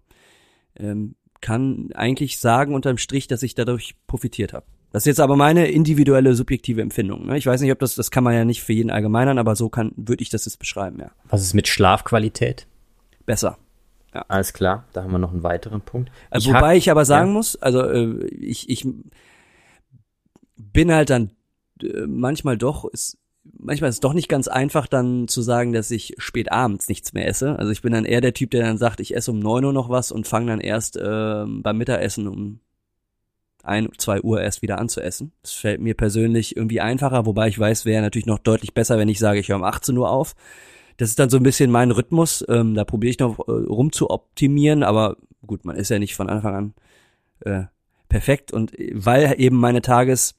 ähm, 0.75 1.15
kann 1.41 1.89
eigentlich 1.93 2.39
sagen 2.39 2.73
unterm 2.73 2.97
Strich, 2.97 3.27
dass 3.27 3.43
ich 3.43 3.55
dadurch 3.55 3.95
profitiert 4.07 4.53
habe. 4.53 4.65
Das 4.91 5.03
ist 5.03 5.07
jetzt 5.07 5.19
aber 5.19 5.35
meine 5.35 5.67
individuelle 5.67 6.33
subjektive 6.33 6.81
Empfindung. 6.81 7.27
Ne? 7.27 7.37
Ich 7.37 7.45
weiß 7.45 7.61
nicht, 7.61 7.71
ob 7.71 7.79
das 7.79 7.95
das 7.95 8.11
kann 8.11 8.23
man 8.23 8.33
ja 8.33 8.43
nicht 8.43 8.63
für 8.63 8.73
jeden 8.73 8.89
allgemeinern, 8.89 9.37
aber 9.37 9.55
so 9.55 9.69
kann 9.69 9.91
würde 9.95 10.23
ich 10.23 10.29
das 10.29 10.45
jetzt 10.45 10.57
beschreiben. 10.57 10.99
Ja. 10.99 11.11
Was 11.29 11.43
ist 11.43 11.53
mit 11.53 11.67
Schlafqualität? 11.67 12.65
Besser. 13.25 13.57
Ja. 14.13 14.25
Alles 14.27 14.53
klar, 14.53 14.85
da 14.93 15.03
haben 15.03 15.11
wir 15.11 15.19
noch 15.19 15.31
einen 15.31 15.43
weiteren 15.43 15.81
Punkt. 15.81 16.11
Also, 16.31 16.49
wobei 16.49 16.69
hab, 16.71 16.75
ich 16.77 16.89
aber 16.89 17.05
sagen 17.05 17.27
ja. 17.27 17.33
muss, 17.33 17.55
also 17.57 17.83
äh, 17.83 18.25
ich, 18.25 18.67
ich 18.67 18.87
bin 20.57 20.91
halt 20.91 21.11
dann 21.11 21.31
manchmal 22.07 22.57
doch 22.57 22.86
ist 22.86 23.17
manchmal 23.57 23.89
ist 23.89 23.98
es 23.98 24.01
doch 24.01 24.13
nicht 24.13 24.29
ganz 24.29 24.48
einfach 24.48 24.88
dann 24.88 25.27
zu 25.27 25.41
sagen, 25.41 25.74
dass 25.74 25.91
ich 25.91 26.15
spät 26.17 26.51
abends 26.51 26.89
nichts 26.89 27.13
mehr 27.13 27.27
esse. 27.27 27.57
Also 27.57 27.71
ich 27.71 27.81
bin 27.81 27.93
dann 27.93 28.05
eher 28.05 28.21
der 28.21 28.33
Typ, 28.33 28.51
der 28.51 28.63
dann 28.63 28.77
sagt, 28.77 29.00
ich 29.00 29.15
esse 29.15 29.31
um 29.31 29.39
neun 29.39 29.65
Uhr 29.65 29.74
noch 29.74 29.89
was 29.89 30.12
und 30.12 30.27
fange 30.27 30.48
dann 30.48 30.62
erst 30.62 30.98
äh, 30.98 31.45
beim 31.48 31.77
Mittagessen 31.77 32.27
um 32.27 32.59
ein, 33.63 33.89
zwei 33.98 34.21
Uhr 34.21 34.41
erst 34.41 34.62
wieder 34.62 34.79
an 34.79 34.89
zu 34.89 35.01
essen. 35.01 35.31
Das 35.41 35.53
fällt 35.53 35.81
mir 35.81 35.93
persönlich 35.93 36.55
irgendwie 36.55 36.81
einfacher, 36.81 37.25
wobei 37.25 37.48
ich 37.48 37.59
weiß, 37.59 37.86
wäre 37.86 38.01
natürlich 38.01 38.25
noch 38.25 38.39
deutlich 38.39 38.74
besser, 38.74 38.98
wenn 38.98 39.09
ich 39.09 39.19
sage, 39.19 39.39
ich 39.39 39.50
höre 39.50 39.57
um 39.57 39.63
18 39.63 39.98
Uhr 39.98 40.09
auf. 40.09 40.36
Das 40.98 41.09
ist 41.09 41.19
dann 41.19 41.29
so 41.29 41.38
ein 41.38 41.43
bisschen 41.43 41.71
mein 41.71 41.91
Rhythmus. 41.91 42.43
Ähm, 42.50 42.75
da 42.75 42.83
probiere 42.83 43.12
ich 43.12 43.19
noch 43.19 43.39
äh, 43.39 43.51
rum 43.51 43.91
zu 43.91 44.09
optimieren, 44.09 44.83
aber 44.83 45.17
gut, 45.45 45.65
man 45.65 45.75
ist 45.75 45.89
ja 45.89 46.00
nicht 46.00 46.15
von 46.15 46.29
Anfang 46.29 46.55
an 46.55 46.74
äh, 47.41 47.65
perfekt 48.09 48.51
und 48.51 48.74
weil 48.93 49.36
eben 49.38 49.57
meine 49.57 49.81
Tages 49.81 50.36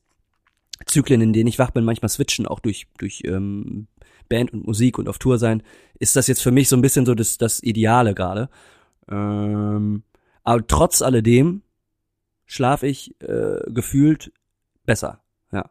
Zyklen, 0.86 1.20
in 1.20 1.32
denen 1.32 1.48
ich 1.48 1.58
wach 1.58 1.70
bin, 1.70 1.84
manchmal 1.84 2.08
switchen, 2.08 2.46
auch 2.46 2.60
durch, 2.60 2.86
durch 2.98 3.22
ähm, 3.24 3.86
Band 4.28 4.52
und 4.52 4.66
Musik 4.66 4.98
und 4.98 5.08
auf 5.08 5.18
Tour 5.18 5.38
sein, 5.38 5.62
ist 5.98 6.16
das 6.16 6.26
jetzt 6.26 6.42
für 6.42 6.50
mich 6.50 6.68
so 6.68 6.76
ein 6.76 6.82
bisschen 6.82 7.06
so 7.06 7.14
das, 7.14 7.38
das 7.38 7.62
Ideale 7.62 8.14
gerade. 8.14 8.48
Ähm, 9.10 10.02
Aber 10.44 10.66
trotz 10.66 11.02
alledem 11.02 11.62
schlafe 12.46 12.86
ich 12.86 13.14
äh, 13.20 13.60
gefühlt 13.68 14.32
besser. 14.86 15.20
Ja. 15.52 15.70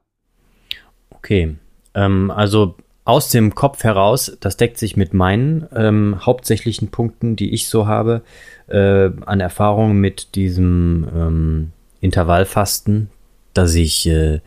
Okay. 1.09 1.55
Ähm, 1.93 2.31
also 2.31 2.75
aus 3.05 3.29
dem 3.29 3.55
Kopf 3.55 3.83
heraus, 3.83 4.37
das 4.39 4.55
deckt 4.55 4.77
sich 4.77 4.95
mit 4.95 5.15
meinen 5.15 5.67
ähm, 5.75 6.17
hauptsächlichen 6.23 6.89
Punkten, 6.89 7.35
die 7.35 7.53
ich 7.53 7.67
so 7.67 7.87
habe, 7.87 8.21
äh, 8.67 9.09
an 9.25 9.39
Erfahrungen 9.39 9.99
mit 9.99 10.35
diesem 10.35 11.07
ähm, 11.13 11.71
Intervallfasten, 12.01 13.09
dass 13.53 13.75
ich 13.75 14.07
äh, 14.07 14.41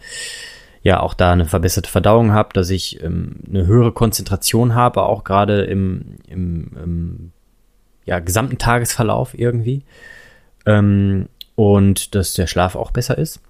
ja 0.83 1.01
auch 1.01 1.15
da 1.15 1.33
eine 1.33 1.47
verbesserte 1.47 1.91
Verdauung 1.91 2.33
habe, 2.33 2.51
dass 2.53 2.71
ich 2.71 3.03
ähm, 3.03 3.37
eine 3.49 3.67
höhere 3.67 3.93
Konzentration 3.93 4.75
habe, 4.75 5.03
auch 5.03 5.25
gerade 5.25 5.63
im, 5.63 6.17
im, 6.29 6.71
im 6.83 7.33
ja, 8.05 8.19
gesamten 8.19 8.59
Tagesverlauf 8.59 9.39
irgendwie. 9.39 9.85
Ähm, 10.67 11.29
und 11.55 12.15
dass 12.15 12.35
der 12.35 12.47
Schlaf 12.47 12.75
auch 12.77 12.91
besser 12.91 13.19
ist. 13.19 13.41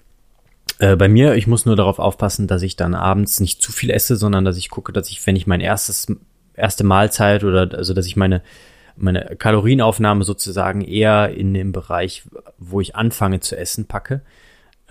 Äh, 0.78 0.96
bei 0.96 1.08
mir, 1.08 1.34
ich 1.36 1.46
muss 1.46 1.66
nur 1.66 1.76
darauf 1.76 1.98
aufpassen, 1.98 2.46
dass 2.46 2.62
ich 2.62 2.76
dann 2.76 2.94
abends 2.94 3.40
nicht 3.40 3.62
zu 3.62 3.72
viel 3.72 3.90
esse, 3.90 4.16
sondern 4.16 4.44
dass 4.44 4.56
ich 4.56 4.70
gucke, 4.70 4.92
dass 4.92 5.08
ich, 5.08 5.24
wenn 5.26 5.36
ich 5.36 5.46
mein 5.46 5.60
erstes, 5.60 6.06
erste 6.54 6.84
Mahlzeit 6.84 7.44
oder 7.44 7.68
also 7.76 7.94
dass 7.94 8.06
ich 8.06 8.16
meine, 8.16 8.42
meine 8.96 9.36
Kalorienaufnahme 9.38 10.24
sozusagen 10.24 10.82
eher 10.82 11.30
in 11.30 11.54
dem 11.54 11.72
Bereich, 11.72 12.24
wo 12.58 12.80
ich 12.80 12.96
anfange 12.96 13.40
zu 13.40 13.56
essen, 13.56 13.86
packe, 13.86 14.22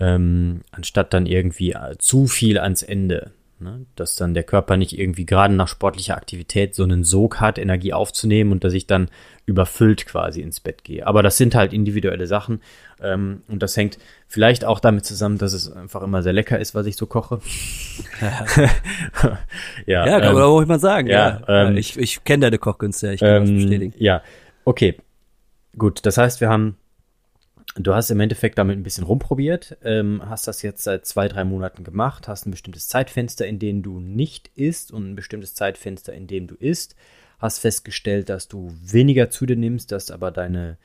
ähm, 0.02 0.62
anstatt 0.72 1.14
dann 1.14 1.26
irgendwie 1.26 1.76
zu 1.98 2.26
viel 2.26 2.58
ans 2.58 2.82
Ende. 2.82 3.30
Ne? 3.60 3.86
Dass 3.94 4.16
dann 4.16 4.34
der 4.34 4.42
Körper 4.42 4.76
nicht 4.76 4.98
irgendwie 4.98 5.24
gerade 5.24 5.54
nach 5.54 5.68
sportlicher 5.68 6.16
Aktivität 6.16 6.74
so 6.74 6.82
einen 6.82 7.04
Sog 7.04 7.40
hat, 7.40 7.58
Energie 7.58 7.92
aufzunehmen 7.92 8.50
und 8.50 8.64
dass 8.64 8.72
ich 8.72 8.88
dann 8.88 9.08
überfüllt 9.46 10.04
quasi 10.06 10.40
ins 10.40 10.58
Bett 10.58 10.82
gehe. 10.82 11.06
Aber 11.06 11.22
das 11.22 11.36
sind 11.36 11.54
halt 11.54 11.72
individuelle 11.72 12.26
Sachen 12.26 12.60
ähm, 13.00 13.42
und 13.46 13.62
das 13.62 13.76
hängt 13.76 13.98
vielleicht 14.26 14.64
auch 14.64 14.80
damit 14.80 15.06
zusammen, 15.06 15.38
dass 15.38 15.52
es 15.52 15.70
einfach 15.70 16.02
immer 16.02 16.24
sehr 16.24 16.32
lecker 16.32 16.58
ist, 16.58 16.74
was 16.74 16.86
ich 16.86 16.96
so 16.96 17.06
koche. 17.06 17.38
ja, 19.86 20.06
ja, 20.06 20.20
kann 20.20 20.34
man 20.34 20.42
ähm, 20.42 20.48
auch 20.48 20.66
mal 20.66 20.80
sagen. 20.80 21.06
Ja, 21.06 21.42
ja. 21.46 21.68
Ähm, 21.68 21.76
ich 21.76 21.96
ich 21.96 22.24
kenne 22.24 22.46
deine 22.46 22.58
Kochkünste, 22.58 23.12
ich 23.12 23.20
kann 23.20 23.46
ähm, 23.46 23.54
das 23.54 23.64
bestätigen. 23.64 23.94
Ja, 23.98 24.22
okay. 24.64 24.96
Gut, 25.78 26.04
das 26.04 26.18
heißt, 26.18 26.40
wir 26.40 26.48
haben 26.48 26.76
Du 27.76 27.94
hast 27.94 28.10
im 28.10 28.20
Endeffekt 28.20 28.58
damit 28.58 28.76
ein 28.76 28.82
bisschen 28.82 29.04
rumprobiert, 29.04 29.78
ähm, 29.82 30.20
hast 30.28 30.46
das 30.46 30.60
jetzt 30.60 30.82
seit 30.82 31.06
zwei, 31.06 31.28
drei 31.28 31.44
Monaten 31.44 31.84
gemacht, 31.84 32.28
hast 32.28 32.46
ein 32.46 32.50
bestimmtes 32.50 32.88
Zeitfenster, 32.88 33.46
in 33.46 33.58
dem 33.58 33.82
du 33.82 33.98
nicht 33.98 34.48
isst 34.54 34.92
und 34.92 35.12
ein 35.12 35.16
bestimmtes 35.16 35.54
Zeitfenster, 35.54 36.12
in 36.12 36.26
dem 36.26 36.46
du 36.46 36.54
isst, 36.54 36.96
hast 37.38 37.60
festgestellt, 37.60 38.28
dass 38.28 38.48
du 38.48 38.74
weniger 38.82 39.30
zu 39.30 39.46
dir 39.46 39.56
nimmst, 39.56 39.90
dass 39.90 40.10
aber 40.10 40.30
deine 40.30 40.76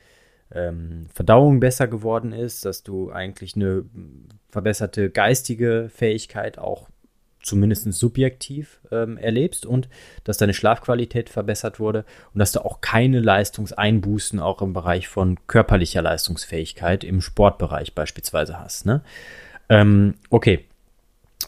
ähm, 0.50 1.06
Verdauung 1.12 1.60
besser 1.60 1.88
geworden 1.88 2.32
ist, 2.32 2.64
dass 2.64 2.82
du 2.82 3.10
eigentlich 3.12 3.54
eine 3.54 3.84
verbesserte 4.48 5.10
geistige 5.10 5.90
Fähigkeit 5.94 6.58
auch 6.58 6.88
zumindest 7.42 7.92
subjektiv 7.92 8.80
ähm, 8.90 9.16
erlebst 9.16 9.66
und 9.66 9.88
dass 10.24 10.38
deine 10.38 10.54
Schlafqualität 10.54 11.30
verbessert 11.30 11.80
wurde 11.80 12.04
und 12.34 12.38
dass 12.38 12.52
du 12.52 12.64
auch 12.64 12.80
keine 12.80 13.20
Leistungseinbußen 13.20 14.40
auch 14.40 14.62
im 14.62 14.72
Bereich 14.72 15.08
von 15.08 15.38
körperlicher 15.46 16.02
Leistungsfähigkeit 16.02 17.04
im 17.04 17.20
Sportbereich 17.20 17.94
beispielsweise 17.94 18.58
hast. 18.58 18.86
Ne? 18.86 19.02
Ähm, 19.68 20.14
okay. 20.30 20.64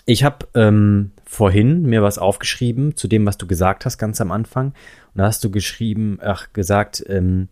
Ich 0.07 0.25
habe 0.25 0.47
ähm, 0.55 1.13
vorhin 1.25 1.83
mir 1.83 2.03
was 2.03 2.19
aufgeschrieben 2.19 2.97
zu 2.97 3.07
dem, 3.09 3.27
was 3.27 3.39
du 3.39 3.47
gesagt 3.47 3.85
hast 3.85 3.99
ganz 3.99 4.21
am 4.21 4.31
Anfang. 4.31 4.69
Und 4.69 5.19
da 5.19 5.25
hast 5.25 5.45
du 5.45 5.51
geschrieben, 5.51 6.19
ach, 6.23 6.53
gesagt, 6.53 7.05
ähm, 7.09 7.49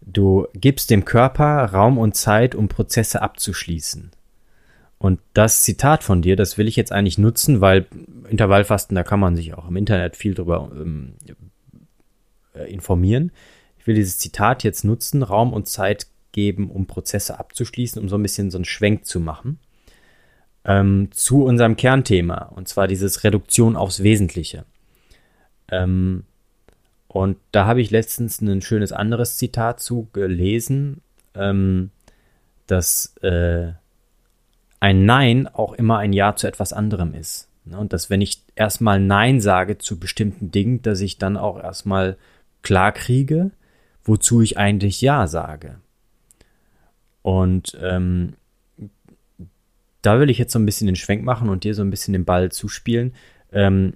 du 0.00 0.46
gibst 0.54 0.90
dem 0.90 1.04
Körper 1.04 1.64
Raum 1.66 1.98
und 1.98 2.16
Zeit, 2.16 2.54
um 2.54 2.68
Prozesse 2.68 3.22
abzuschließen. 3.22 4.12
Und 5.00 5.18
das 5.34 5.62
Zitat 5.62 6.04
von 6.04 6.22
dir, 6.22 6.36
das 6.36 6.56
will 6.58 6.68
ich 6.68 6.76
jetzt 6.76 6.92
eigentlich 6.92 7.18
nutzen, 7.18 7.60
weil 7.60 7.86
Intervallfasten, 8.28 8.94
da 8.94 9.02
kann 9.02 9.18
man 9.18 9.34
sich 9.34 9.54
auch 9.54 9.66
im 9.66 9.76
Internet 9.76 10.14
viel 10.14 10.34
drüber 10.34 10.70
ähm, 10.72 11.14
äh, 12.54 12.72
informieren. 12.72 13.32
Ich 13.78 13.86
will 13.86 13.96
dieses 13.96 14.18
Zitat 14.18 14.62
jetzt 14.62 14.84
nutzen, 14.84 15.24
Raum 15.24 15.52
und 15.52 15.66
Zeit 15.66 16.06
geben, 16.30 16.70
um 16.70 16.86
Prozesse 16.86 17.40
abzuschließen, 17.40 18.00
um 18.00 18.08
so 18.08 18.16
ein 18.16 18.22
bisschen 18.22 18.52
so 18.52 18.58
einen 18.58 18.66
Schwenk 18.66 19.06
zu 19.06 19.18
machen 19.18 19.58
ähm, 20.64 21.08
zu 21.12 21.44
unserem 21.44 21.76
Kernthema, 21.76 22.44
und 22.54 22.68
zwar 22.68 22.86
dieses 22.86 23.24
Reduktion 23.24 23.76
aufs 23.76 24.02
Wesentliche. 24.02 24.64
Ähm, 25.70 26.24
und 27.08 27.38
da 27.52 27.66
habe 27.66 27.80
ich 27.80 27.90
letztens 27.90 28.40
ein 28.40 28.62
schönes 28.62 28.92
anderes 28.92 29.36
Zitat 29.36 29.80
zu 29.80 30.08
gelesen, 30.12 31.00
ähm, 31.34 31.90
dass 32.66 33.16
äh, 33.22 33.72
ein 34.80 35.04
Nein 35.04 35.46
auch 35.46 35.74
immer 35.74 35.98
ein 35.98 36.12
Ja 36.12 36.34
zu 36.34 36.46
etwas 36.46 36.72
anderem 36.72 37.14
ist. 37.14 37.48
Ne? 37.64 37.78
Und 37.78 37.92
dass 37.92 38.10
wenn 38.10 38.20
ich 38.20 38.42
erstmal 38.56 38.98
Nein 38.98 39.40
sage 39.40 39.78
zu 39.78 39.98
bestimmten 40.00 40.50
Dingen, 40.50 40.82
dass 40.82 41.00
ich 41.00 41.18
dann 41.18 41.36
auch 41.36 41.62
erstmal 41.62 42.16
klar 42.62 42.92
kriege, 42.92 43.50
wozu 44.04 44.40
ich 44.40 44.58
eigentlich 44.58 45.00
Ja 45.00 45.26
sage. 45.26 45.76
Und 47.22 47.78
ähm, 47.82 48.34
da 50.02 50.18
will 50.18 50.30
ich 50.30 50.38
jetzt 50.38 50.52
so 50.52 50.58
ein 50.58 50.66
bisschen 50.66 50.86
den 50.86 50.96
Schwenk 50.96 51.22
machen 51.22 51.50
und 51.50 51.64
dir 51.64 51.74
so 51.74 51.82
ein 51.82 51.90
bisschen 51.90 52.12
den 52.12 52.24
Ball 52.24 52.50
zuspielen. 52.50 53.14
Ähm, 53.52 53.94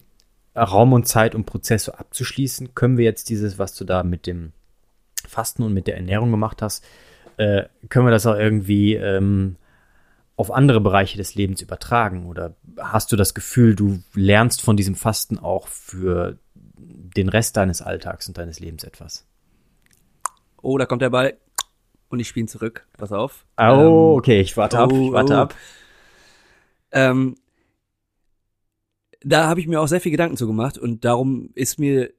Raum 0.54 0.92
und 0.92 1.08
Zeit, 1.08 1.34
um 1.34 1.44
Prozesse 1.44 1.98
abzuschließen, 1.98 2.74
können 2.74 2.98
wir 2.98 3.04
jetzt 3.04 3.28
dieses, 3.30 3.58
was 3.58 3.74
du 3.74 3.84
da 3.84 4.02
mit 4.02 4.26
dem 4.26 4.52
Fasten 5.26 5.62
und 5.62 5.72
mit 5.72 5.86
der 5.86 5.96
Ernährung 5.96 6.30
gemacht 6.30 6.60
hast, 6.62 6.84
äh, 7.38 7.64
können 7.88 8.06
wir 8.06 8.12
das 8.12 8.26
auch 8.26 8.36
irgendwie 8.36 8.94
ähm, 8.94 9.56
auf 10.36 10.50
andere 10.50 10.80
Bereiche 10.80 11.16
des 11.16 11.34
Lebens 11.34 11.62
übertragen? 11.62 12.26
Oder 12.26 12.56
hast 12.78 13.12
du 13.12 13.16
das 13.16 13.34
Gefühl, 13.34 13.74
du 13.74 14.02
lernst 14.14 14.62
von 14.62 14.76
diesem 14.76 14.94
Fasten 14.94 15.38
auch 15.38 15.68
für 15.68 16.38
den 16.76 17.28
Rest 17.28 17.56
deines 17.56 17.82
Alltags 17.82 18.28
und 18.28 18.38
deines 18.38 18.60
Lebens 18.60 18.84
etwas? 18.84 19.26
Oh, 20.60 20.78
da 20.78 20.86
kommt 20.86 21.02
der 21.02 21.10
Ball 21.10 21.36
und 22.08 22.20
ich 22.20 22.28
spiele 22.28 22.44
ihn 22.44 22.48
zurück. 22.48 22.86
Pass 22.96 23.12
auf. 23.12 23.46
Oh, 23.58 23.62
ähm, 23.62 24.18
okay, 24.18 24.40
ich 24.40 24.56
warte 24.56 24.78
oh, 24.78 24.80
ab, 24.80 24.92
ich 24.92 25.12
warte 25.12 25.34
oh. 25.34 25.36
ab. 25.36 25.54
Ähm, 26.90 27.36
da 29.22 29.48
habe 29.48 29.60
ich 29.60 29.66
mir 29.66 29.80
auch 29.80 29.88
sehr 29.88 30.00
viel 30.00 30.12
Gedanken 30.12 30.36
zu 30.36 30.46
gemacht 30.46 30.78
und 30.78 31.04
darum 31.04 31.50
ist 31.54 31.78
mir 31.78 32.12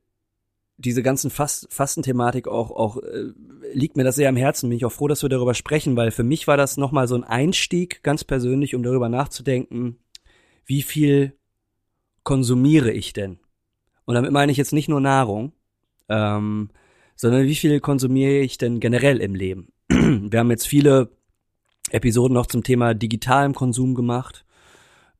diese 0.77 1.03
ganzen 1.03 1.29
Fast 1.29 1.72
Fastenthematik 1.72 2.48
auch 2.48 2.72
auch 2.72 2.98
äh, 2.98 3.32
liegt 3.74 3.98
mir 3.98 4.03
das 4.03 4.15
sehr 4.15 4.29
am 4.29 4.36
Herzen. 4.36 4.70
Bin 4.70 4.77
ich 4.77 4.86
auch 4.86 4.91
froh, 4.91 5.08
dass 5.08 5.22
wir 5.22 5.29
darüber 5.29 5.53
sprechen, 5.53 5.96
weil 5.96 6.12
für 6.12 6.24
mich 6.24 6.48
war 6.48 6.58
das 6.58 6.77
nochmal 6.77 7.08
so 7.08 7.15
ein 7.15 7.24
Einstieg, 7.24 8.03
ganz 8.03 8.24
persönlich, 8.24 8.75
um 8.75 8.84
darüber 8.84 9.10
nachzudenken, 9.10 9.98
wie 10.65 10.82
viel 10.82 11.38
konsumiere 12.24 12.91
ich 12.91 13.13
denn? 13.13 13.39
Und 14.05 14.15
damit 14.15 14.32
meine 14.32 14.51
ich 14.51 14.58
jetzt 14.58 14.74
nicht 14.74 14.89
nur 14.89 15.00
Nahrung, 15.00 15.53
ähm, 16.10 16.70
sondern 17.15 17.46
wie 17.46 17.55
viel 17.55 17.79
konsumiere 17.79 18.39
ich 18.39 18.58
denn 18.58 18.79
generell 18.79 19.22
im 19.22 19.36
Leben? 19.36 19.72
wir 19.88 20.39
haben 20.39 20.51
jetzt 20.51 20.67
viele 20.67 21.12
Episoden 21.91 22.34
noch 22.34 22.48
zum 22.48 22.63
Thema 22.63 22.94
digitalem 22.94 23.53
Konsum 23.53 23.96
gemacht. 23.96 24.46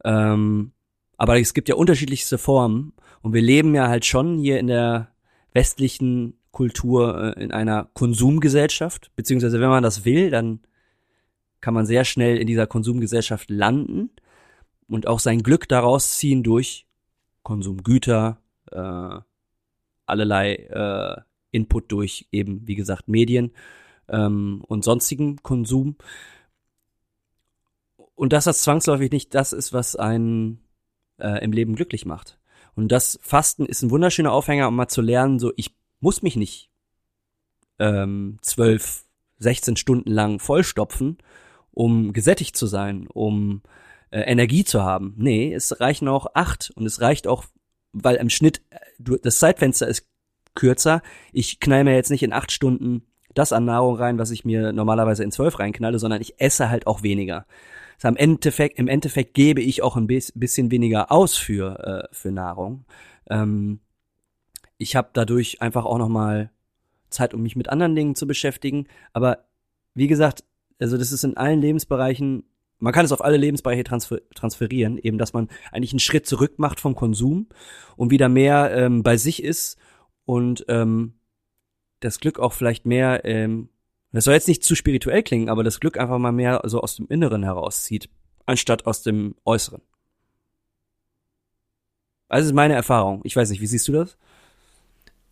Ähm, 0.04 0.72
aber 1.18 1.40
es 1.40 1.54
gibt 1.54 1.70
ja 1.70 1.76
unterschiedlichste 1.76 2.38
Formen 2.38 2.94
und 3.22 3.34
wir 3.34 3.42
leben 3.42 3.74
ja 3.74 3.88
halt 3.88 4.06
schon 4.06 4.38
hier 4.38 4.60
in 4.60 4.68
der 4.68 5.15
westlichen 5.56 6.38
Kultur 6.52 7.36
äh, 7.38 7.44
in 7.44 7.52
einer 7.52 7.90
Konsumgesellschaft, 7.94 9.12
beziehungsweise 9.16 9.60
wenn 9.60 9.70
man 9.70 9.84
das 9.84 10.06
will, 10.06 10.30
dann 10.30 10.60
kann 11.62 11.74
man 11.74 11.88
sehr 11.88 12.06
schnell 12.06 12.38
in 12.38 12.46
dieser 12.46 12.68
Konsumgesellschaft 12.68 13.50
landen 13.50 14.12
und 14.88 15.08
auch 15.08 15.20
sein 15.20 15.42
Glück 15.42 15.68
daraus 15.68 16.18
ziehen 16.18 16.44
durch 16.44 16.86
Konsumgüter, 17.42 18.38
äh, 18.72 19.20
allerlei 20.06 20.56
äh, 20.56 21.22
Input 21.52 21.92
durch 21.92 22.28
eben, 22.32 22.68
wie 22.68 22.76
gesagt, 22.76 23.08
Medien 23.08 23.52
ähm, 24.10 24.64
und 24.68 24.84
sonstigen 24.84 25.38
Konsum. 25.42 25.96
Und 28.14 28.34
dass 28.34 28.44
das 28.44 28.62
zwangsläufig 28.62 29.12
nicht 29.12 29.34
das 29.34 29.54
ist, 29.54 29.74
was 29.74 29.96
einen 29.96 30.60
äh, 31.18 31.44
im 31.44 31.52
Leben 31.52 31.76
glücklich 31.76 32.06
macht. 32.06 32.38
Und 32.76 32.92
das 32.92 33.20
Fasten 33.22 33.66
ist 33.66 33.82
ein 33.82 33.92
wunderschöner 33.92 34.32
Aufhänger, 34.32 34.68
um 34.68 34.76
mal 34.76 34.88
zu 34.88 35.02
lernen, 35.02 35.40
so 35.40 35.52
ich 35.56 35.76
muss 36.00 36.22
mich 36.22 36.36
nicht 36.36 36.70
ähm, 37.80 38.38
zwölf, 38.42 39.06
16 39.40 39.76
Stunden 39.76 40.12
lang 40.12 40.40
vollstopfen, 40.40 41.18
um 41.72 42.14
gesättigt 42.14 42.56
zu 42.56 42.68
sein, 42.68 43.08
um 43.08 43.62
äh, 44.12 44.22
Energie 44.22 44.64
zu 44.64 44.84
haben. 44.84 45.14
Nee, 45.18 45.54
es 45.54 45.80
reichen 45.80 46.08
auch 46.08 46.28
acht 46.34 46.72
und 46.76 46.86
es 46.86 47.02
reicht 47.02 47.28
auch, 47.28 47.46
weil 47.92 48.16
im 48.16 48.30
Schnitt 48.30 48.62
äh, 48.70 49.18
das 49.22 49.40
Zeitfenster 49.40 49.88
ist 49.88 50.08
kürzer. 50.54 51.02
Ich 51.34 51.60
knall 51.60 51.84
mir 51.84 51.96
jetzt 51.96 52.12
nicht 52.12 52.24
in 52.24 52.34
acht 52.34 52.52
Stunden 52.52 53.04
das 53.34 53.52
an 53.52 53.66
Nahrung 53.66 53.98
rein, 53.98 54.18
was 54.18 54.32
ich 54.32 54.46
mir 54.46 54.72
normalerweise 54.72 55.24
in 55.24 55.32
zwölf 55.32 55.60
reinknalle, 55.60 56.00
sondern 56.00 56.22
ich 56.22 56.40
esse 56.40 56.70
halt 56.70 56.88
auch 56.88 57.04
weniger. 57.04 57.46
Das 57.98 58.06
am 58.06 58.16
Endeffekt, 58.16 58.78
Im 58.80 58.88
Endeffekt 58.88 59.34
gebe 59.34 59.62
ich 59.62 59.82
auch 59.82 59.96
ein 59.96 60.08
bisschen 60.08 60.72
weniger 60.72 61.12
aus 61.12 61.38
für, 61.38 62.08
äh, 62.12 62.16
für 62.16 62.32
Nahrung. 62.32 62.86
Ähm, 63.30 63.80
ich 64.78 64.96
habe 64.96 65.10
dadurch 65.14 65.62
einfach 65.62 65.86
auch 65.86 65.98
noch 65.98 66.10
mal 66.10 66.52
Zeit, 67.10 67.34
um 67.34 67.42
mich 67.42 67.56
mit 67.56 67.70
anderen 67.70 67.96
Dingen 67.96 68.16
zu 68.16 68.28
beschäftigen. 68.28 68.88
Aber 69.14 69.46
wie 69.94 70.08
gesagt, 70.08 70.44
also 70.80 70.98
das 70.98 71.12
ist 71.12 71.24
in 71.24 71.38
allen 71.38 71.62
Lebensbereichen, 71.62 72.44
man 72.80 72.94
kann 72.94 73.06
es 73.06 73.14
auf 73.14 73.24
alle 73.24 73.38
Lebensbereiche 73.38 73.86
transfer 73.86 74.20
transferieren, 74.34 74.98
eben, 74.98 75.18
dass 75.18 75.34
man 75.34 75.48
eigentlich 75.72 75.94
einen 75.94 76.00
Schritt 76.00 76.28
zurück 76.28 76.60
macht 76.60 76.80
vom 76.80 76.96
Konsum 76.96 77.48
und 77.96 78.12
wieder 78.12 78.28
mehr 78.28 78.72
ähm, 78.76 79.02
bei 79.02 79.16
sich 79.16 79.42
ist 79.42 79.78
und 80.26 80.66
ähm, 80.68 81.14
das 82.02 82.20
Glück 82.20 82.40
auch 82.40 82.54
vielleicht 82.54 82.86
mehr, 82.86 83.24
ähm, 83.24 83.70
das 84.16 84.26
soll 84.26 84.34
jetzt 84.34 84.48
nicht 84.48 84.64
zu 84.64 84.76
spirituell 84.76 85.24
klingen, 85.24 85.50
aber 85.50 85.64
das 85.64 85.80
Glück 85.80 85.98
einfach 85.98 86.18
mal 86.18 86.32
mehr 86.32 86.62
so 86.66 86.82
aus 86.82 86.96
dem 86.96 87.08
Inneren 87.08 87.44
herauszieht, 87.44 88.10
anstatt 88.46 88.86
aus 88.86 89.02
dem 89.02 89.36
Äußeren. 89.46 89.82
Also 92.28 92.50
ist 92.50 92.56
meine 92.56 92.74
Erfahrung. 92.74 93.22
Ich 93.24 93.36
weiß 93.36 93.50
nicht, 93.50 93.62
wie 93.62 93.68
siehst 93.68 93.88
du 93.88 93.92
das? 93.92 94.18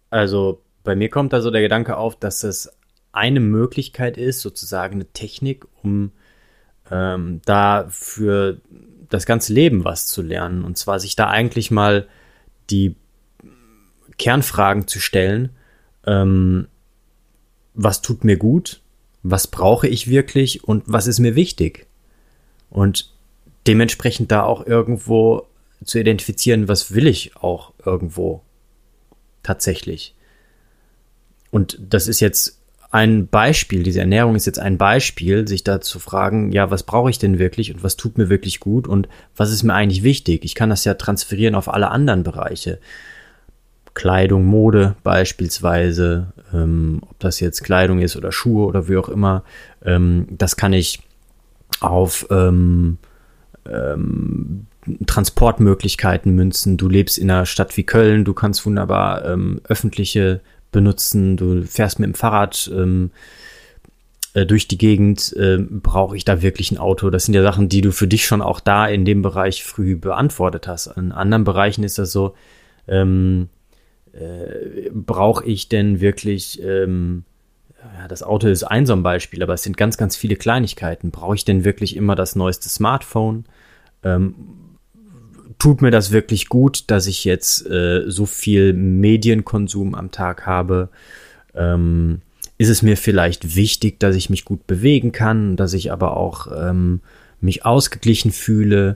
Also 0.10 0.62
bei 0.84 0.96
mir 0.96 1.10
kommt 1.10 1.34
da 1.34 1.42
so 1.42 1.50
der 1.50 1.62
Gedanke 1.62 1.98
auf, 1.98 2.16
dass 2.16 2.44
es 2.44 2.72
eine 3.12 3.40
Möglichkeit 3.40 4.18
ist, 4.18 4.42
sozusagen 4.42 4.96
eine 4.96 5.06
Technik, 5.06 5.66
um 5.82 6.12
ähm, 6.92 7.42
da 7.46 7.88
für 7.90 8.62
das 9.10 9.25
ganze 9.25 9.54
Leben 9.54 9.86
was 9.86 10.08
zu 10.08 10.22
lernen. 10.22 10.63
Und 10.63 10.78
zwar 10.78 11.00
sich 11.00 11.16
da 11.16 11.30
eigentlich 11.30 11.72
mal 11.72 12.08
die 12.70 12.96
Kernfragen 14.18 14.88
zu 14.88 15.00
stellen, 15.00 15.52
ähm, 16.06 16.68
was 17.74 18.01
tut 18.01 18.24
mir 18.24 18.38
gut, 18.38 18.82
was 19.24 19.48
brauche 19.48 19.88
ich 19.88 20.08
wirklich 20.10 20.63
und 20.63 20.84
was 20.86 21.08
ist 21.08 21.20
mir 21.20 21.36
wichtig. 21.36 21.88
Und 22.70 23.12
dementsprechend 23.68 24.32
da 24.32 24.44
auch 24.44 24.65
irgendwo 24.65 25.48
zu 25.84 26.00
identifizieren, 26.00 26.68
was 26.68 26.94
will 26.94 27.08
ich 27.08 27.36
auch 27.38 27.74
irgendwo 27.86 28.42
tatsächlich. 29.44 30.15
Und 31.51 31.77
das 31.80 32.08
ist 32.08 32.20
jetzt 32.20 32.60
ein 32.94 33.27
Beispiel, 33.27 33.82
diese 33.82 34.01
Ernährung 34.01 34.36
ist 34.36 34.46
jetzt 34.46 34.60
ein 34.60 34.77
Beispiel, 34.77 35.48
sich 35.48 35.63
da 35.63 35.82
zu 35.82 35.98
fragen, 35.98 36.51
ja, 36.51 36.70
was 36.70 36.84
brauche 36.84 37.10
ich 37.10 37.18
denn 37.18 37.39
wirklich 37.39 37.74
und 37.74 37.84
was 37.84 37.96
tut 37.96 38.20
mir 38.20 38.30
wirklich 38.30 38.60
gut 38.60 38.88
und 38.88 39.10
was 39.36 39.51
ist 39.51 39.63
mir 39.63 39.74
eigentlich 39.74 40.03
wichtig? 40.03 40.46
Ich 40.46 40.53
kann 40.53 40.70
das 40.70 40.86
ja 40.86 40.94
transferieren 40.94 41.56
auf 41.56 41.74
alle 41.74 41.89
anderen 41.89 42.22
Bereiche. 42.22 42.80
Kleidung, 43.94 44.46
Mode 44.46 44.96
beispielsweise, 45.04 46.34
ähm, 46.54 47.02
ob 47.10 47.20
das 47.20 47.40
jetzt 47.40 47.64
Kleidung 47.64 48.00
ist 48.00 48.16
oder 48.16 48.32
Schuhe 48.32 48.66
oder 48.66 48.88
wie 48.88 48.98
auch 48.98 49.10
immer, 49.10 49.44
ähm, 49.86 50.28
das 50.32 50.56
kann 50.56 50.74
ich 50.74 51.00
auf 51.80 52.28
ähm, 52.32 52.98
ähm, 53.70 54.66
Transportmöglichkeiten 55.06 56.34
münzen. 56.34 56.78
Du 56.78 56.90
lebst 56.90 57.18
in 57.18 57.30
einer 57.30 57.46
Stadt 57.46 57.76
wie 57.78 57.84
Köln, 57.84 58.26
du 58.26 58.34
kannst 58.34 58.66
wunderbar 58.66 59.26
ähm, 59.26 59.62
öffentliche 59.68 60.42
benutzen, 60.72 61.38
du 61.38 61.64
fährst 61.64 62.00
mit 62.00 62.08
dem 62.08 62.16
Fahrrad 62.16 62.70
ähm, 62.74 63.12
äh, 64.34 64.46
durch 64.46 64.68
die 64.68 64.78
Gegend, 64.78 65.34
äh, 65.38 65.60
brauche 65.60 66.18
ich 66.18 66.26
da 66.26 66.42
wirklich 66.42 66.72
ein 66.72 66.78
Auto? 66.78 67.10
Das 67.10 67.26
sind 67.26 67.36
ja 67.36 67.44
Sachen, 67.44 67.70
die 67.70 67.82
du 67.82 67.92
für 67.92 68.08
dich 68.08 68.26
schon 68.26 68.42
auch 68.42 68.60
da 68.60 68.88
in 68.88 69.06
dem 69.06 69.22
Bereich 69.22 69.64
früh 69.64 69.96
beantwortet 69.96 70.68
hast. 70.68 70.88
In 70.88 71.12
anderen 71.12 71.44
Bereichen 71.44 71.84
ist 71.84 72.00
das 72.00 72.12
so, 72.12 72.34
ähm, 72.88 73.50
äh, 74.13 74.89
brauche 74.93 75.46
ich 75.46 75.70
denn 75.70 76.00
wirklich, 76.00 76.62
ähm, 76.63 77.24
ja, 77.98 78.08
das 78.08 78.24
Auto 78.24 78.48
ist 78.48 78.63
ein 78.63 78.86
so 78.86 78.93
ein 78.93 79.03
Beispiel, 79.03 79.43
aber 79.43 79.55
es 79.55 79.63
sind 79.63 79.75
ganz, 79.75 79.98
ganz 79.98 80.15
viele 80.15 80.36
Kleinigkeiten. 80.36 81.12
Brauche 81.12 81.36
ich 81.36 81.46
denn 81.46 81.65
wirklich 81.65 81.96
immer 81.96 82.15
das 82.15 82.36
neueste 82.36 82.70
Smartphone? 82.70 83.46
Ähm, 84.03 84.36
tut 85.60 85.82
mir 85.82 85.91
das 85.91 86.12
wirklich 86.12 86.48
gut, 86.48 86.86
dass 86.91 87.08
ich 87.08 87.25
jetzt 87.25 87.65
äh, 87.70 88.03
so 88.08 88.25
viel 88.25 88.74
Medienkonsum 88.74 89.96
am 89.96 90.12
Tag 90.12 90.46
habe? 90.46 90.89
Ähm, 91.55 92.22
ist 92.58 92.70
es 92.70 92.82
mir 92.82 92.98
vielleicht 92.98 93.55
wichtig, 93.55 94.00
dass 94.00 94.15
ich 94.15 94.29
mich 94.29 94.46
gut 94.46 94.67
bewegen 94.67 95.12
kann, 95.12 95.58
dass 95.58 95.74
ich 95.74 95.91
aber 95.91 96.15
auch 96.15 96.48
ähm, 96.55 97.01
mich 97.41 97.65
ausgeglichen 97.65 98.32
fühle? 98.32 98.96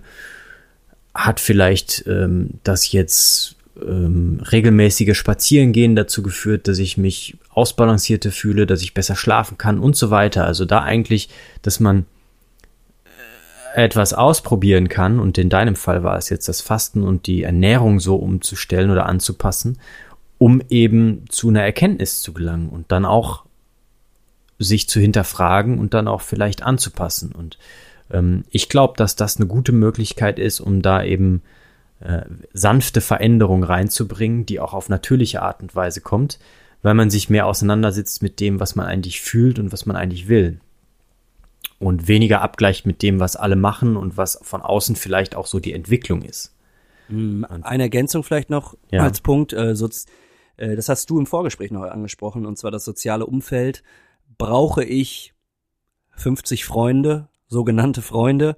Hat 1.13 1.39
vielleicht 1.39 2.05
ähm, 2.07 2.51
das 2.63 2.91
jetzt 2.91 3.56
ähm, 3.81 4.41
regelmäßige 4.51 5.17
Spazierengehen 5.17 5.95
dazu 5.95 6.23
geführt, 6.23 6.67
dass 6.67 6.79
ich 6.79 6.97
mich 6.97 7.37
ausbalancierter 7.49 8.31
fühle, 8.31 8.65
dass 8.65 8.81
ich 8.81 8.93
besser 8.93 9.15
schlafen 9.15 9.57
kann 9.57 9.79
und 9.79 9.95
so 9.95 10.09
weiter. 10.09 10.45
Also 10.45 10.65
da 10.65 10.81
eigentlich, 10.81 11.29
dass 11.61 11.79
man 11.79 12.05
etwas 13.75 14.13
ausprobieren 14.13 14.89
kann, 14.89 15.19
und 15.19 15.37
in 15.37 15.49
deinem 15.49 15.75
Fall 15.75 16.03
war 16.03 16.17
es 16.17 16.29
jetzt 16.29 16.47
das 16.47 16.61
Fasten 16.61 17.03
und 17.03 17.27
die 17.27 17.43
Ernährung 17.43 17.99
so 17.99 18.15
umzustellen 18.15 18.89
oder 18.89 19.05
anzupassen, 19.05 19.77
um 20.39 20.61
eben 20.69 21.25
zu 21.29 21.49
einer 21.49 21.61
Erkenntnis 21.61 22.21
zu 22.21 22.33
gelangen 22.33 22.69
und 22.69 22.91
dann 22.91 23.05
auch 23.05 23.43
sich 24.59 24.89
zu 24.89 24.99
hinterfragen 24.99 25.77
und 25.77 25.93
dann 25.93 26.07
auch 26.07 26.21
vielleicht 26.21 26.63
anzupassen. 26.63 27.31
Und 27.33 27.59
ähm, 28.11 28.45
ich 28.49 28.69
glaube, 28.69 28.95
dass 28.97 29.15
das 29.15 29.37
eine 29.37 29.45
gute 29.45 29.71
Möglichkeit 29.71 30.39
ist, 30.39 30.59
um 30.59 30.81
da 30.81 31.03
eben 31.03 31.43
äh, 31.99 32.21
sanfte 32.53 33.01
Veränderung 33.01 33.63
reinzubringen, 33.63 34.45
die 34.45 34.59
auch 34.59 34.73
auf 34.73 34.89
natürliche 34.89 35.41
Art 35.41 35.61
und 35.61 35.75
Weise 35.75 36.01
kommt, 36.01 36.39
weil 36.81 36.93
man 36.93 37.09
sich 37.09 37.29
mehr 37.29 37.47
auseinandersetzt 37.47 38.21
mit 38.21 38.39
dem, 38.39 38.59
was 38.59 38.75
man 38.75 38.85
eigentlich 38.85 39.21
fühlt 39.21 39.59
und 39.59 39.71
was 39.71 39.85
man 39.85 39.95
eigentlich 39.95 40.27
will 40.27 40.59
und 41.79 42.07
weniger 42.07 42.41
abgleicht 42.41 42.85
mit 42.85 43.01
dem, 43.01 43.19
was 43.19 43.35
alle 43.35 43.55
machen 43.55 43.97
und 43.97 44.17
was 44.17 44.39
von 44.41 44.61
außen 44.61 44.95
vielleicht 44.95 45.35
auch 45.35 45.45
so 45.45 45.59
die 45.59 45.73
Entwicklung 45.73 46.21
ist. 46.21 46.55
Mm, 47.09 47.45
eine 47.45 47.83
Ergänzung 47.83 48.23
vielleicht 48.23 48.49
noch 48.49 48.75
ja. 48.91 49.03
als 49.03 49.21
Punkt, 49.21 49.53
äh, 49.53 49.75
so, 49.75 49.87
äh, 50.57 50.75
das 50.75 50.89
hast 50.89 51.09
du 51.09 51.19
im 51.19 51.25
Vorgespräch 51.25 51.71
noch 51.71 51.83
angesprochen, 51.83 52.45
und 52.45 52.57
zwar 52.57 52.71
das 52.71 52.85
soziale 52.85 53.25
Umfeld. 53.25 53.83
Brauche 54.37 54.83
ich 54.83 55.33
50 56.15 56.65
Freunde, 56.65 57.29
sogenannte 57.47 58.01
Freunde, 58.01 58.57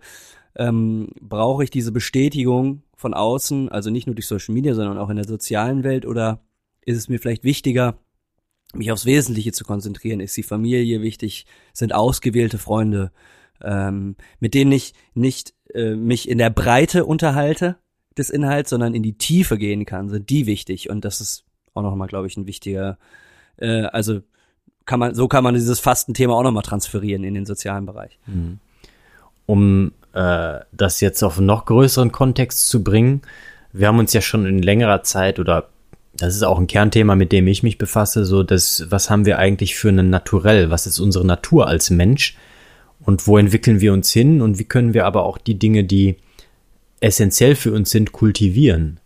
ähm, 0.56 1.10
brauche 1.22 1.64
ich 1.64 1.70
diese 1.70 1.92
Bestätigung 1.92 2.84
von 3.00 3.14
außen, 3.14 3.70
also 3.70 3.90
nicht 3.90 4.08
nur 4.08 4.16
durch 4.16 4.28
Social 4.28 4.54
Media, 4.54 4.76
sondern 4.76 4.98
auch 4.98 5.10
in 5.10 5.16
der 5.16 5.26
sozialen 5.26 5.84
Welt, 5.84 6.06
oder 6.06 6.42
ist 6.82 6.98
es 6.98 7.08
mir 7.08 7.18
vielleicht 7.18 7.46
wichtiger, 7.46 7.98
mich 8.74 8.92
aufs 8.92 9.06
Wesentliche 9.06 9.54
zu 9.54 9.64
konzentrieren. 9.64 10.20
Ist 10.20 10.36
die 10.36 10.44
Familie 10.44 11.02
wichtig? 11.02 11.46
Sind 11.74 11.94
ausgewählte 11.94 12.58
Freunde, 12.58 13.12
ähm, 13.64 14.16
mit 14.40 14.54
denen 14.54 14.74
ich 14.74 14.94
nicht 15.14 15.54
äh, 15.74 15.96
mich 15.96 16.28
in 16.28 16.38
der 16.38 16.50
Breite 16.50 17.06
unterhalte 17.06 17.78
des 18.18 18.30
Inhalts, 18.30 18.70
sondern 18.70 18.94
in 18.94 19.02
die 19.02 19.18
Tiefe 19.18 19.58
gehen 19.58 19.86
kann, 19.86 20.10
sind 20.10 20.30
die 20.30 20.46
wichtig. 20.46 20.90
Und 20.90 21.06
das 21.06 21.22
ist 21.22 21.46
auch 21.74 21.82
nochmal, 21.82 22.10
glaube 22.10 22.28
ich, 22.28 22.36
ein 22.36 22.48
wichtiger, 22.48 22.98
äh, 23.58 23.84
also 23.84 24.20
kann 24.86 25.00
man, 25.00 25.16
so 25.16 25.30
kann 25.30 25.44
man 25.44 25.54
dieses 25.54 25.80
Fastenthema 25.80 26.34
auch 26.34 26.44
nochmal 26.44 26.64
transferieren 26.64 27.24
in 27.24 27.34
den 27.34 27.46
sozialen 27.46 27.86
Bereich. 27.86 28.20
Mhm. 28.28 28.60
Um 29.50 29.94
äh, 30.14 30.60
das 30.72 31.02
jetzt 31.02 31.24
auf 31.24 31.38
einen 31.40 31.48
noch 31.48 31.66
größeren 31.66 32.12
Kontext 32.12 32.70
zu 32.70 32.84
bringen, 32.84 33.24
wir 33.74 33.88
haben 33.88 33.98
uns 33.98 34.14
ja 34.14 34.22
schon 34.22 34.46
in 34.46 34.62
längerer 34.62 35.02
Zeit 35.02 35.40
oder 35.40 35.70
das 36.14 36.36
ist 36.36 36.44
auch 36.44 36.60
ein 36.60 36.68
Kernthema, 36.68 37.16
mit 37.16 37.32
dem 37.32 37.48
ich 37.48 37.64
mich 37.64 37.80
befasse, 37.80 38.26
so 38.26 38.44
das, 38.44 38.86
was 38.90 39.10
haben 39.10 39.26
wir 39.26 39.40
eigentlich 39.40 39.76
für 39.76 39.90
ein 39.90 40.12
Naturell? 40.12 40.70
Was 40.70 40.86
ist 40.86 41.00
unsere 41.00 41.26
Natur 41.26 41.68
als 41.68 41.90
Mensch? 41.90 42.38
Und 43.00 43.26
wo 43.26 43.40
entwickeln 43.40 43.82
wir 43.82 43.92
uns 43.92 44.12
hin? 44.12 44.42
Und 44.44 44.60
wie 44.60 44.66
können 44.66 44.94
wir 44.94 45.08
aber 45.08 45.24
auch 45.24 45.40
die 45.40 45.58
Dinge, 45.58 45.84
die 45.84 46.18
essentiell 47.00 47.56
für 47.56 47.72
uns 47.72 47.90
sind, 47.90 48.12
kultivieren? 48.12 49.00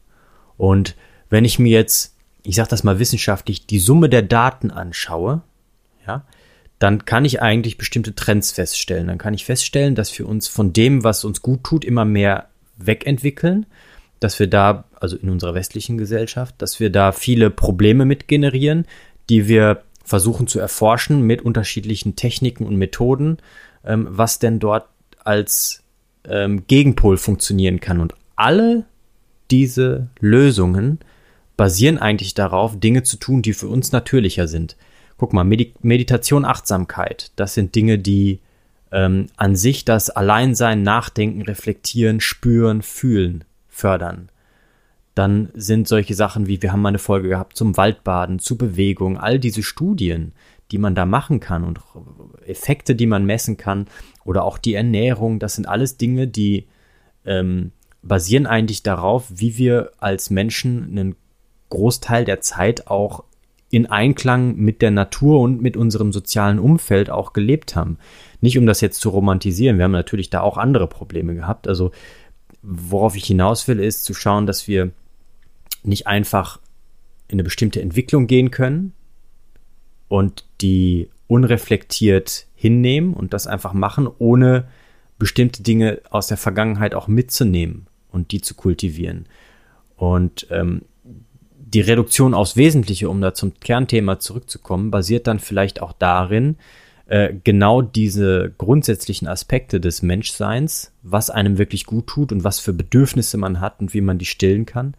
Und 0.58 0.96
wenn 1.30 1.46
ich 1.46 1.58
mir 1.58 1.72
jetzt, 1.72 2.16
ich 2.44 2.56
sag 2.56 2.68
das 2.68 2.84
mal 2.84 3.00
wissenschaftlich, 3.00 3.66
die 3.66 3.80
Summe 3.80 4.10
der 4.10 4.24
Daten 4.24 4.72
anschaue, 4.72 5.42
ja, 6.06 6.26
dann 6.84 7.06
kann 7.06 7.26
ich 7.26 7.42
eigentlich 7.42 7.78
bestimmte 7.78 8.14
Trends 8.14 8.52
feststellen. 8.52 9.08
Dann 9.08 9.18
kann 9.18 9.34
ich 9.34 9.46
feststellen, 9.46 9.96
dass 9.96 10.18
wir 10.20 10.28
uns 10.28 10.48
von 10.48 10.74
dem, 10.74 11.04
was 11.04 11.24
uns 11.24 11.42
gut 11.42 11.64
tut, 11.64 11.86
immer 11.86 12.06
mehr 12.06 12.50
wegentwickeln 12.78 13.66
dass 14.24 14.40
wir 14.40 14.48
da, 14.48 14.86
also 15.00 15.18
in 15.18 15.30
unserer 15.30 15.54
westlichen 15.54 15.98
Gesellschaft, 15.98 16.56
dass 16.60 16.80
wir 16.80 16.90
da 16.90 17.12
viele 17.12 17.50
Probleme 17.50 18.06
mit 18.06 18.28
generieren, 18.30 18.86
die 19.30 19.48
wir 19.50 19.84
versuchen 20.06 20.48
zu 20.48 20.60
erforschen 20.60 21.22
mit 21.22 21.42
unterschiedlichen 21.42 22.16
Techniken 22.16 22.66
und 22.66 22.78
Methoden, 22.78 23.38
ähm, 23.86 24.08
was 24.10 24.40
denn 24.40 24.60
dort 24.60 24.86
als 25.24 25.84
ähm, 26.26 26.66
Gegenpol 26.68 27.18
funktionieren 27.18 27.82
kann. 27.82 28.00
Und 28.00 28.14
alle 28.36 28.86
diese 29.52 30.08
Lösungen 30.20 31.00
basieren 31.58 31.98
eigentlich 31.98 32.34
darauf, 32.34 32.80
Dinge 32.80 33.04
zu 33.04 33.18
tun, 33.18 33.42
die 33.42 33.54
für 33.54 33.68
uns 33.68 33.92
natürlicher 33.92 34.48
sind. 34.48 34.78
Guck 35.18 35.34
mal, 35.34 35.44
Medi 35.44 35.74
Meditation, 35.82 36.46
Achtsamkeit, 36.46 37.32
das 37.36 37.54
sind 37.54 37.76
Dinge, 37.76 38.00
die 38.00 38.40
ähm, 38.92 39.28
an 39.38 39.56
sich 39.56 39.86
das 39.86 40.10
Alleinsein, 40.10 40.84
Nachdenken, 40.84 41.42
Reflektieren, 41.42 42.20
Spüren, 42.22 42.82
Fühlen 42.82 43.44
fördern. 43.68 44.30
Dann 45.16 45.50
sind 45.54 45.88
solche 45.88 46.16
Sachen 46.16 46.48
wie, 46.48 46.62
wir 46.62 46.72
haben 46.72 46.82
mal 46.82 46.90
eine 46.90 47.00
Folge 47.00 47.30
gehabt 47.30 47.56
zum 47.56 47.78
Waldbaden, 47.78 48.40
zu 48.40 48.58
Bewegung, 48.58 49.18
all 49.18 49.40
diese 49.40 49.64
Studien, 49.64 50.34
die 50.72 50.78
man 50.78 50.96
da 50.96 51.06
machen 51.06 51.40
kann 51.40 51.64
und 51.64 51.80
Effekte, 52.46 52.96
die 52.96 53.06
man 53.06 53.26
messen 53.26 53.58
kann 53.58 53.88
oder 54.26 54.44
auch 54.44 54.58
die 54.58 54.74
Ernährung, 54.74 55.40
das 55.40 55.56
sind 55.56 55.68
alles 55.68 55.98
Dinge, 55.98 56.28
die 56.28 56.68
ähm, 57.26 57.72
basieren 58.02 58.48
eigentlich 58.48 58.84
darauf, 58.84 59.26
wie 59.30 59.58
wir 59.58 59.92
als 59.98 60.30
Menschen 60.30 60.90
einen 60.90 61.16
Großteil 61.70 62.26
der 62.26 62.42
Zeit 62.42 62.88
auch 62.88 63.24
in 63.74 63.88
Einklang 63.88 64.56
mit 64.56 64.84
der 64.84 64.92
Natur 64.92 65.40
und 65.40 65.60
mit 65.60 65.76
unserem 65.76 66.14
sozialen 66.14 66.60
Umfeld 66.60 67.10
auch 67.10 67.34
gelebt 67.34 67.76
haben. 67.76 67.98
Nicht 68.40 68.60
um 68.60 68.68
das 68.68 68.82
jetzt 68.82 69.02
zu 69.02 69.10
romantisieren, 69.10 69.78
wir 69.78 69.86
haben 69.86 69.92
natürlich 69.92 70.30
da 70.30 70.42
auch 70.42 70.60
andere 70.60 70.86
Probleme 70.88 71.34
gehabt. 71.34 71.68
Also 71.68 71.90
worauf 72.62 73.16
ich 73.16 73.26
hinaus 73.26 73.68
will, 73.68 73.80
ist 73.80 74.04
zu 74.04 74.14
schauen, 74.14 74.46
dass 74.46 74.68
wir 74.68 74.92
nicht 75.82 76.06
einfach 76.06 76.60
in 77.28 77.38
eine 77.38 77.44
bestimmte 77.44 77.82
Entwicklung 77.82 78.28
gehen 78.28 78.52
können 78.52 78.94
und 80.08 80.46
die 80.62 81.10
unreflektiert 81.26 82.46
hinnehmen 82.54 83.16
und 83.16 83.34
das 83.34 83.48
einfach 83.48 83.74
machen, 83.74 84.08
ohne 84.20 84.68
bestimmte 85.18 85.64
Dinge 85.64 86.00
aus 86.12 86.28
der 86.28 86.38
Vergangenheit 86.38 86.94
auch 86.94 87.08
mitzunehmen 87.08 87.88
und 88.12 88.34
die 88.34 88.42
zu 88.42 88.54
kultivieren. 88.54 89.26
Und 89.96 90.46
ähm, 90.52 90.84
die 91.74 91.82
Reduktion 91.82 92.34
aufs 92.34 92.56
Wesentliche, 92.56 93.10
um 93.10 93.22
da 93.22 93.34
zum 93.34 93.60
Kernthema 93.60 94.20
zurückzukommen, 94.20 94.92
basiert 94.92 95.28
dann 95.28 95.40
vielleicht 95.40 95.82
auch 95.82 95.94
darin, 95.94 96.58
äh, 97.08 97.34
genau 97.44 97.82
diese 97.82 98.54
grundsätzlichen 98.58 99.28
Aspekte 99.28 99.80
des 99.80 100.02
Menschseins, 100.02 100.92
was 101.02 101.30
einem 101.30 101.58
wirklich 101.58 101.86
gut 101.86 102.08
tut 102.08 102.32
und 102.32 102.44
was 102.44 102.60
für 102.60 102.74
Bedürfnisse 102.74 103.38
man 103.38 103.60
hat 103.60 103.80
und 103.80 103.94
wie 103.94 104.02
man 104.02 104.18
die 104.18 104.26
stillen 104.26 104.66
kann, 104.66 104.94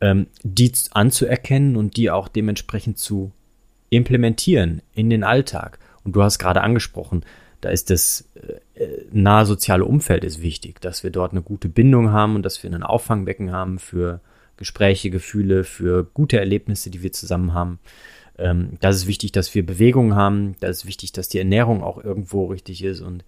ähm, 0.00 0.28
die 0.42 0.72
anzuerkennen 0.92 1.76
und 1.76 1.96
die 1.96 2.10
auch 2.10 2.28
dementsprechend 2.28 2.98
zu 2.98 3.32
implementieren 3.90 4.80
in 4.94 5.10
den 5.10 5.24
Alltag. 5.24 5.78
Und 6.04 6.16
du 6.16 6.22
hast 6.22 6.38
gerade 6.38 6.62
angesprochen, 6.62 7.24
da 7.60 7.68
ist 7.68 7.90
das 7.90 8.28
äh, 8.74 8.86
nahe 9.12 9.44
soziale 9.46 9.84
Umfeld 9.84 10.24
ist 10.24 10.42
wichtig, 10.42 10.80
dass 10.80 11.04
wir 11.04 11.10
dort 11.10 11.32
eine 11.32 11.42
gute 11.42 11.68
Bindung 11.68 12.10
haben 12.10 12.34
und 12.34 12.44
dass 12.44 12.62
wir 12.62 12.70
ein 12.72 12.82
Auffangbecken 12.82 13.52
haben 13.52 13.78
für 13.78 14.20
Gespräche, 14.56 15.10
Gefühle, 15.10 15.64
für 15.64 16.04
gute 16.04 16.38
Erlebnisse, 16.38 16.90
die 16.90 17.02
wir 17.02 17.12
zusammen 17.12 17.54
haben. 17.54 17.78
Ähm, 18.38 18.78
das 18.80 18.96
ist 18.96 19.06
wichtig, 19.06 19.32
dass 19.32 19.54
wir 19.54 19.64
Bewegung 19.64 20.14
haben. 20.14 20.56
Da 20.60 20.68
ist 20.68 20.86
wichtig, 20.86 21.12
dass 21.12 21.28
die 21.28 21.38
Ernährung 21.38 21.82
auch 21.82 22.02
irgendwo 22.02 22.46
richtig 22.46 22.82
ist 22.84 23.00
und 23.00 23.24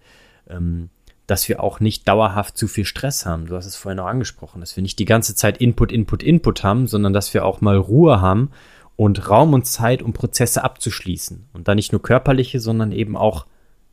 ähm, 0.49 0.89
dass 1.27 1.49
wir 1.49 1.63
auch 1.63 1.79
nicht 1.79 2.07
dauerhaft 2.07 2.57
zu 2.57 2.67
viel 2.67 2.85
Stress 2.85 3.25
haben. 3.25 3.47
Du 3.47 3.55
hast 3.55 3.65
es 3.65 3.75
vorhin 3.75 3.99
auch 3.99 4.05
angesprochen, 4.05 4.59
dass 4.59 4.75
wir 4.75 4.83
nicht 4.83 4.99
die 4.99 5.05
ganze 5.05 5.35
Zeit 5.35 5.57
Input, 5.57 5.91
Input, 5.91 6.21
Input 6.21 6.63
haben, 6.63 6.87
sondern 6.87 7.13
dass 7.13 7.33
wir 7.33 7.45
auch 7.45 7.61
mal 7.61 7.77
Ruhe 7.77 8.21
haben 8.21 8.51
und 8.95 9.29
Raum 9.29 9.53
und 9.53 9.65
Zeit, 9.65 10.01
um 10.01 10.13
Prozesse 10.13 10.63
abzuschließen. 10.63 11.47
Und 11.53 11.67
dann 11.67 11.77
nicht 11.77 11.91
nur 11.91 12.01
körperliche, 12.01 12.59
sondern 12.59 12.91
eben 12.91 13.17
auch 13.17 13.45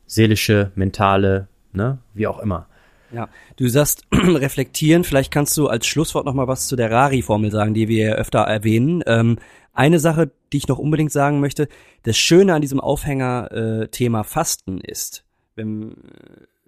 seelische, 0.06 0.72
mentale, 0.74 1.48
ne, 1.72 1.98
wie 2.12 2.26
auch 2.26 2.38
immer. 2.38 2.66
Ja, 3.12 3.28
du 3.56 3.68
sagst 3.68 4.04
reflektieren. 4.12 5.04
Vielleicht 5.04 5.30
kannst 5.30 5.56
du 5.56 5.68
als 5.68 5.86
Schlusswort 5.86 6.24
noch 6.24 6.34
mal 6.34 6.48
was 6.48 6.66
zu 6.66 6.76
der 6.76 6.90
Rari-Formel 6.90 7.50
sagen, 7.50 7.74
die 7.74 7.88
wir 7.88 8.16
öfter 8.16 8.40
erwähnen. 8.40 9.02
Ähm, 9.06 9.38
eine 9.74 10.00
Sache, 10.00 10.30
die 10.52 10.58
ich 10.58 10.68
noch 10.68 10.78
unbedingt 10.78 11.12
sagen 11.12 11.40
möchte: 11.40 11.68
Das 12.04 12.16
Schöne 12.16 12.54
an 12.54 12.62
diesem 12.62 12.80
Aufhänger-Thema 12.80 14.20
äh, 14.20 14.24
Fasten 14.24 14.80
ist, 14.80 15.24
wenn 15.54 15.94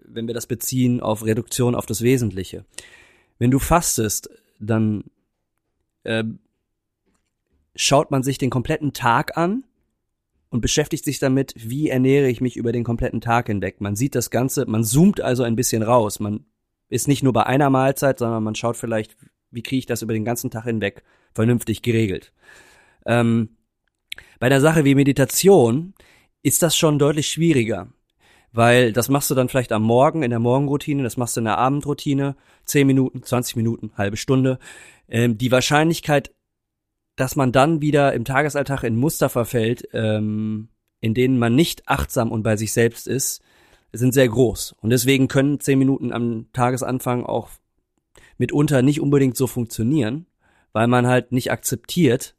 wenn 0.06 0.26
wir 0.26 0.34
das 0.34 0.46
beziehen 0.46 1.00
auf 1.00 1.24
Reduktion 1.24 1.74
auf 1.74 1.86
das 1.86 2.02
Wesentliche. 2.02 2.64
Wenn 3.38 3.50
du 3.50 3.58
fastest, 3.58 4.30
dann 4.60 5.04
äh, 6.04 6.24
schaut 7.74 8.10
man 8.10 8.22
sich 8.22 8.38
den 8.38 8.50
kompletten 8.50 8.92
Tag 8.92 9.36
an 9.36 9.64
und 10.54 10.60
beschäftigt 10.60 11.04
sich 11.04 11.18
damit, 11.18 11.52
wie 11.56 11.88
ernähre 11.88 12.28
ich 12.28 12.40
mich 12.40 12.56
über 12.56 12.70
den 12.70 12.84
kompletten 12.84 13.20
Tag 13.20 13.48
hinweg. 13.48 13.80
Man 13.80 13.96
sieht 13.96 14.14
das 14.14 14.30
Ganze, 14.30 14.66
man 14.66 14.84
zoomt 14.84 15.20
also 15.20 15.42
ein 15.42 15.56
bisschen 15.56 15.82
raus. 15.82 16.20
Man 16.20 16.44
ist 16.88 17.08
nicht 17.08 17.24
nur 17.24 17.32
bei 17.32 17.44
einer 17.44 17.70
Mahlzeit, 17.70 18.20
sondern 18.20 18.44
man 18.44 18.54
schaut 18.54 18.76
vielleicht, 18.76 19.16
wie 19.50 19.64
kriege 19.64 19.80
ich 19.80 19.86
das 19.86 20.02
über 20.02 20.12
den 20.12 20.24
ganzen 20.24 20.52
Tag 20.52 20.62
hinweg 20.62 21.02
vernünftig 21.34 21.82
geregelt. 21.82 22.32
Ähm, 23.04 23.56
bei 24.38 24.48
der 24.48 24.60
Sache 24.60 24.84
wie 24.84 24.94
Meditation 24.94 25.92
ist 26.44 26.62
das 26.62 26.76
schon 26.76 27.00
deutlich 27.00 27.26
schwieriger, 27.26 27.88
weil 28.52 28.92
das 28.92 29.08
machst 29.08 29.32
du 29.32 29.34
dann 29.34 29.48
vielleicht 29.48 29.72
am 29.72 29.82
Morgen 29.82 30.22
in 30.22 30.30
der 30.30 30.38
Morgenroutine, 30.38 31.02
das 31.02 31.16
machst 31.16 31.34
du 31.34 31.40
in 31.40 31.46
der 31.46 31.58
Abendroutine, 31.58 32.36
10 32.66 32.86
Minuten, 32.86 33.24
20 33.24 33.56
Minuten, 33.56 33.90
halbe 33.96 34.16
Stunde. 34.16 34.60
Ähm, 35.08 35.36
die 35.36 35.50
Wahrscheinlichkeit 35.50 36.32
dass 37.16 37.36
man 37.36 37.52
dann 37.52 37.80
wieder 37.80 38.12
im 38.12 38.24
Tagesalltag 38.24 38.82
in 38.82 38.96
Muster 38.96 39.28
verfällt, 39.28 39.88
ähm, 39.92 40.68
in 41.00 41.14
denen 41.14 41.38
man 41.38 41.54
nicht 41.54 41.88
achtsam 41.88 42.32
und 42.32 42.42
bei 42.42 42.56
sich 42.56 42.72
selbst 42.72 43.06
ist, 43.06 43.42
sind 43.92 44.14
sehr 44.14 44.28
groß. 44.28 44.74
Und 44.80 44.90
deswegen 44.90 45.28
können 45.28 45.60
zehn 45.60 45.78
Minuten 45.78 46.12
am 46.12 46.46
Tagesanfang 46.52 47.24
auch 47.24 47.50
mitunter 48.38 48.82
nicht 48.82 49.00
unbedingt 49.00 49.36
so 49.36 49.46
funktionieren, 49.46 50.26
weil 50.72 50.88
man 50.88 51.06
halt 51.06 51.30
nicht 51.30 51.52
akzeptiert, 51.52 52.34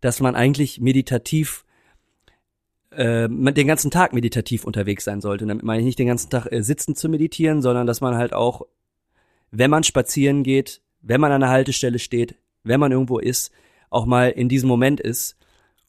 dass 0.00 0.20
man 0.20 0.34
eigentlich 0.34 0.80
meditativ 0.80 1.64
äh, 2.90 3.28
den 3.28 3.66
ganzen 3.66 3.90
Tag 3.90 4.12
meditativ 4.12 4.64
unterwegs 4.64 5.04
sein 5.04 5.20
sollte. 5.20 5.44
Und 5.44 5.48
damit 5.48 5.64
meine 5.64 5.80
ich 5.80 5.86
nicht 5.86 5.98
den 5.98 6.08
ganzen 6.08 6.28
Tag 6.28 6.52
äh, 6.52 6.62
sitzen 6.62 6.94
zu 6.94 7.08
meditieren, 7.08 7.62
sondern 7.62 7.86
dass 7.86 8.00
man 8.00 8.16
halt 8.16 8.34
auch, 8.34 8.66
wenn 9.50 9.70
man 9.70 9.84
spazieren 9.84 10.42
geht, 10.42 10.82
wenn 11.00 11.20
man 11.20 11.32
an 11.32 11.42
einer 11.42 11.52
Haltestelle 11.52 11.98
steht, 11.98 12.34
wenn 12.64 12.80
man 12.80 12.92
irgendwo 12.92 13.18
ist, 13.18 13.52
auch 13.92 14.06
mal 14.06 14.30
in 14.30 14.48
diesem 14.48 14.68
Moment 14.68 15.00
ist 15.00 15.36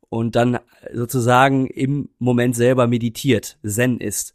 und 0.09 0.35
dann 0.35 0.59
sozusagen 0.93 1.67
im 1.67 2.09
Moment 2.19 2.55
selber 2.55 2.87
meditiert, 2.87 3.57
Zen 3.65 3.99
ist. 3.99 4.33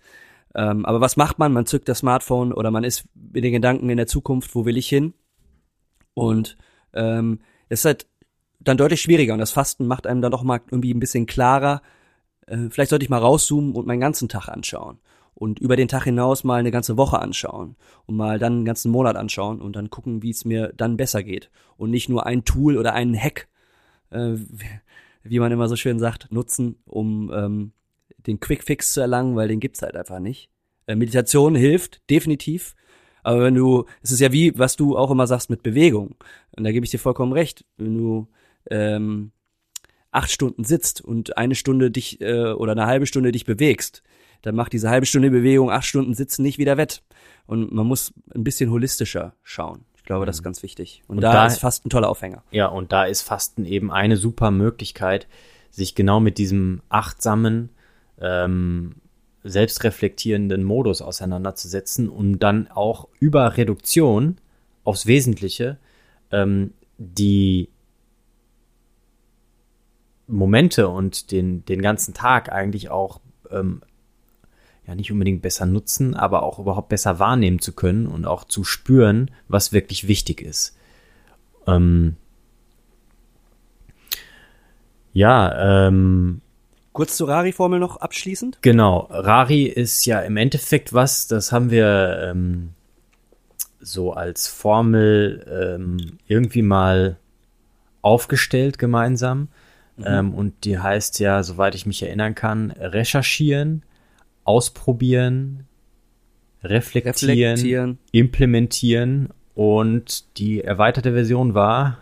Ähm, 0.55 0.85
aber 0.87 1.01
was 1.01 1.17
macht 1.17 1.39
man? 1.39 1.53
Man 1.53 1.67
zückt 1.67 1.89
das 1.89 1.99
Smartphone 1.99 2.53
oder 2.53 2.71
man 2.71 2.85
ist 2.85 3.05
mit 3.15 3.45
den 3.45 3.53
Gedanken 3.53 3.91
in 3.91 3.97
der 3.97 4.07
Zukunft, 4.07 4.55
wo 4.55 4.65
will 4.65 4.77
ich 4.77 4.89
hin? 4.89 5.15
Und 6.15 6.57
ähm, 6.95 7.41
es 7.69 7.81
ist 7.81 7.85
halt 7.85 8.07
dann 8.59 8.77
deutlich 8.77 9.03
schwieriger 9.03 9.35
und 9.35 9.39
das 9.39 9.53
Fasten 9.53 9.87
macht 9.87 10.07
einem 10.07 10.21
dann 10.21 10.33
doch 10.33 10.43
mal 10.43 10.61
irgendwie 10.71 10.93
ein 10.93 11.01
bisschen 11.01 11.27
klarer. 11.27 11.83
Äh, 12.47 12.71
vielleicht 12.71 12.91
sollte 12.91 13.05
ich 13.05 13.11
mal 13.11 13.19
rauszoomen 13.19 13.75
und 13.75 13.87
meinen 13.87 14.01
ganzen 14.01 14.29
Tag 14.29 14.49
anschauen 14.49 14.99
und 15.35 15.61
über 15.61 15.77
den 15.77 15.87
Tag 15.87 16.05
hinaus 16.05 16.43
mal 16.43 16.59
eine 16.59 16.73
ganze 16.73 16.97
Woche 16.97 17.21
anschauen 17.21 17.77
und 18.07 18.17
mal 18.17 18.41
dann 18.41 18.55
einen 18.55 18.65
ganzen 18.65 18.91
Monat 18.91 19.15
anschauen 19.15 19.61
und 19.61 19.77
dann 19.77 19.91
gucken, 19.91 20.23
wie 20.23 20.31
es 20.31 20.45
mir 20.45 20.73
dann 20.77 20.97
besser 20.97 21.23
geht 21.23 21.51
und 21.77 21.91
nicht 21.91 22.09
nur 22.09 22.27
ein 22.27 22.45
Tool 22.45 22.77
oder 22.77 22.95
einen 22.95 23.17
Hack 23.17 23.47
äh, 24.11 24.35
wie 25.23 25.39
man 25.39 25.53
immer 25.53 25.69
so 25.69 25.77
schön 25.77 25.99
sagt, 25.99 26.31
nutzen, 26.33 26.77
um 26.85 27.31
ähm, 27.35 27.73
den 28.27 28.41
Quick 28.41 28.63
Fix 28.65 28.93
zu 28.93 29.01
erlangen, 29.01 29.37
weil 29.37 29.49
den 29.49 29.61
gibt's 29.61 29.83
halt 29.83 29.97
einfach 29.97 30.21
nicht. 30.21 30.51
Äh, 30.87 30.97
Meditation 30.97 31.55
hilft, 31.55 32.09
definitiv. 32.11 32.75
Aber 33.23 33.43
wenn 33.43 33.55
du, 33.55 33.85
es 34.03 34.11
ist 34.11 34.21
ja 34.21 34.33
wie, 34.33 34.57
was 34.59 34.77
du 34.77 34.97
auch 34.97 35.11
immer 35.11 35.27
sagst 35.27 35.51
mit 35.51 35.63
Bewegung. 35.63 36.17
Und 36.57 36.65
da 36.65 36.73
gebe 36.73 36.85
ich 36.85 36.91
dir 36.91 36.99
vollkommen 36.99 37.33
recht. 37.33 37.65
Wenn 37.77 37.99
du 37.99 38.29
ähm, 38.71 39.33
acht 40.11 40.31
Stunden 40.31 40.65
sitzt 40.65 41.01
und 41.03 41.37
eine 41.37 41.55
Stunde 41.55 41.91
dich 41.91 42.21
äh, 42.21 42.53
oder 42.53 42.73
eine 42.73 42.87
halbe 42.87 43.07
Stunde 43.07 43.33
dich 43.33 43.45
bewegst, 43.45 44.03
dann 44.43 44.55
macht 44.55 44.73
diese 44.73 44.89
halbe 44.89 45.05
Stunde 45.05 45.31
Bewegung 45.31 45.71
acht 45.71 45.85
Stunden 45.85 46.15
Sitzen 46.15 46.43
nicht 46.43 46.59
wieder 46.59 46.77
wett. 46.77 47.03
Und 47.47 47.73
man 47.73 47.87
muss 47.87 48.15
ein 48.35 48.45
bisschen 48.45 48.71
holistischer 48.71 49.35
schauen 49.43 49.85
glaube, 50.09 50.27
das 50.27 50.37
ist 50.37 50.41
mhm. 50.41 50.47
ganz 50.47 50.63
wichtig. 50.65 51.03
Und, 51.07 51.19
und 51.19 51.23
da, 51.23 51.33
da, 51.33 51.47
ist 51.47 51.61
Fasten 51.61 51.87
ein 51.87 51.91
toller 51.91 52.09
Aufhänger. 52.09 52.43
Ja, 52.51 52.67
und 52.67 52.91
da 52.91 53.05
ist 53.05 53.23
Fasten 53.23 53.65
eben 53.65 53.93
eine 53.93 54.17
super 54.17 54.51
Möglichkeit, 54.51 55.29
sich 55.71 55.95
genau 55.95 56.19
mit 56.19 56.39
diesem 56.39 56.81
achtsamen, 56.89 57.69
ähm, 58.21 58.97
selbstreflektierenden 59.45 60.65
Modus 60.65 61.03
auseinanderzusetzen 61.03 62.09
und 62.09 62.41
dann 62.41 62.69
auch 62.69 63.09
über 63.21 63.57
Reduktion 63.57 64.39
aufs 64.83 65.07
Wesentliche 65.07 65.79
ähm, 66.33 66.73
die 66.97 67.69
Momente 70.27 70.89
und 70.89 71.31
den, 71.31 71.65
den 71.67 71.83
ganzen 71.83 72.15
Tag 72.15 72.51
eigentlich 72.51 72.91
auch 72.91 73.21
ähm, 73.51 73.83
ja 74.89 74.95
nicht 74.95 75.13
unbedingt 75.13 75.43
besser 75.43 75.67
nutzen, 75.67 76.15
aber 76.15 76.43
auch 76.43 76.59
überhaupt 76.59 76.89
besser 76.89 77.19
wahrnehmen 77.19 77.61
zu 77.61 77.73
können 77.73 78.07
und 78.07 78.25
auch 78.25 78.45
zu 78.45 78.65
spüren, 78.65 79.31
was 79.47 79.73
wirklich 79.73 80.09
wichtig 80.09 80.41
ist. 80.41 80.77
Ähm, 81.67 82.17
ja, 85.13 85.89
ähm, 85.89 86.41
Kurz 86.93 87.17
zur 87.17 87.29
Rari-Formel 87.29 87.79
noch 87.79 87.99
abschließend. 87.99 88.59
Genau, 88.63 89.07
Rari 89.11 89.65
ist 89.65 90.07
ja 90.07 90.21
im 90.21 90.37
Endeffekt 90.37 90.95
was, 90.95 91.29
das 91.29 91.53
haben 91.53 91.71
wir 91.71 92.31
ähm, 92.31 92.71
so 93.79 94.15
als 94.15 94.49
Formel 94.49 95.77
ähm, 95.77 96.19
irgendwie 96.27 96.63
mal 96.63 97.19
aufgestellt 98.01 98.79
gemeinsam. 98.79 99.49
Mhm. 99.99 100.05
Ähm, 100.07 100.35
und 100.35 100.65
die 100.65 100.79
heißt 100.79 101.21
ja, 101.21 101.43
soweit 101.43 101.75
ich 101.75 101.85
mich 101.85 102.03
erinnern 102.03 102.35
kann, 102.35 102.71
recherchieren, 102.71 103.83
ausprobieren, 104.49 105.67
reflektieren, 106.65 107.53
reflektieren, 107.53 107.99
implementieren 108.13 109.29
und 109.55 110.39
die 110.39 110.63
erweiterte 110.63 111.13
Version 111.13 111.53
war, 111.55 111.99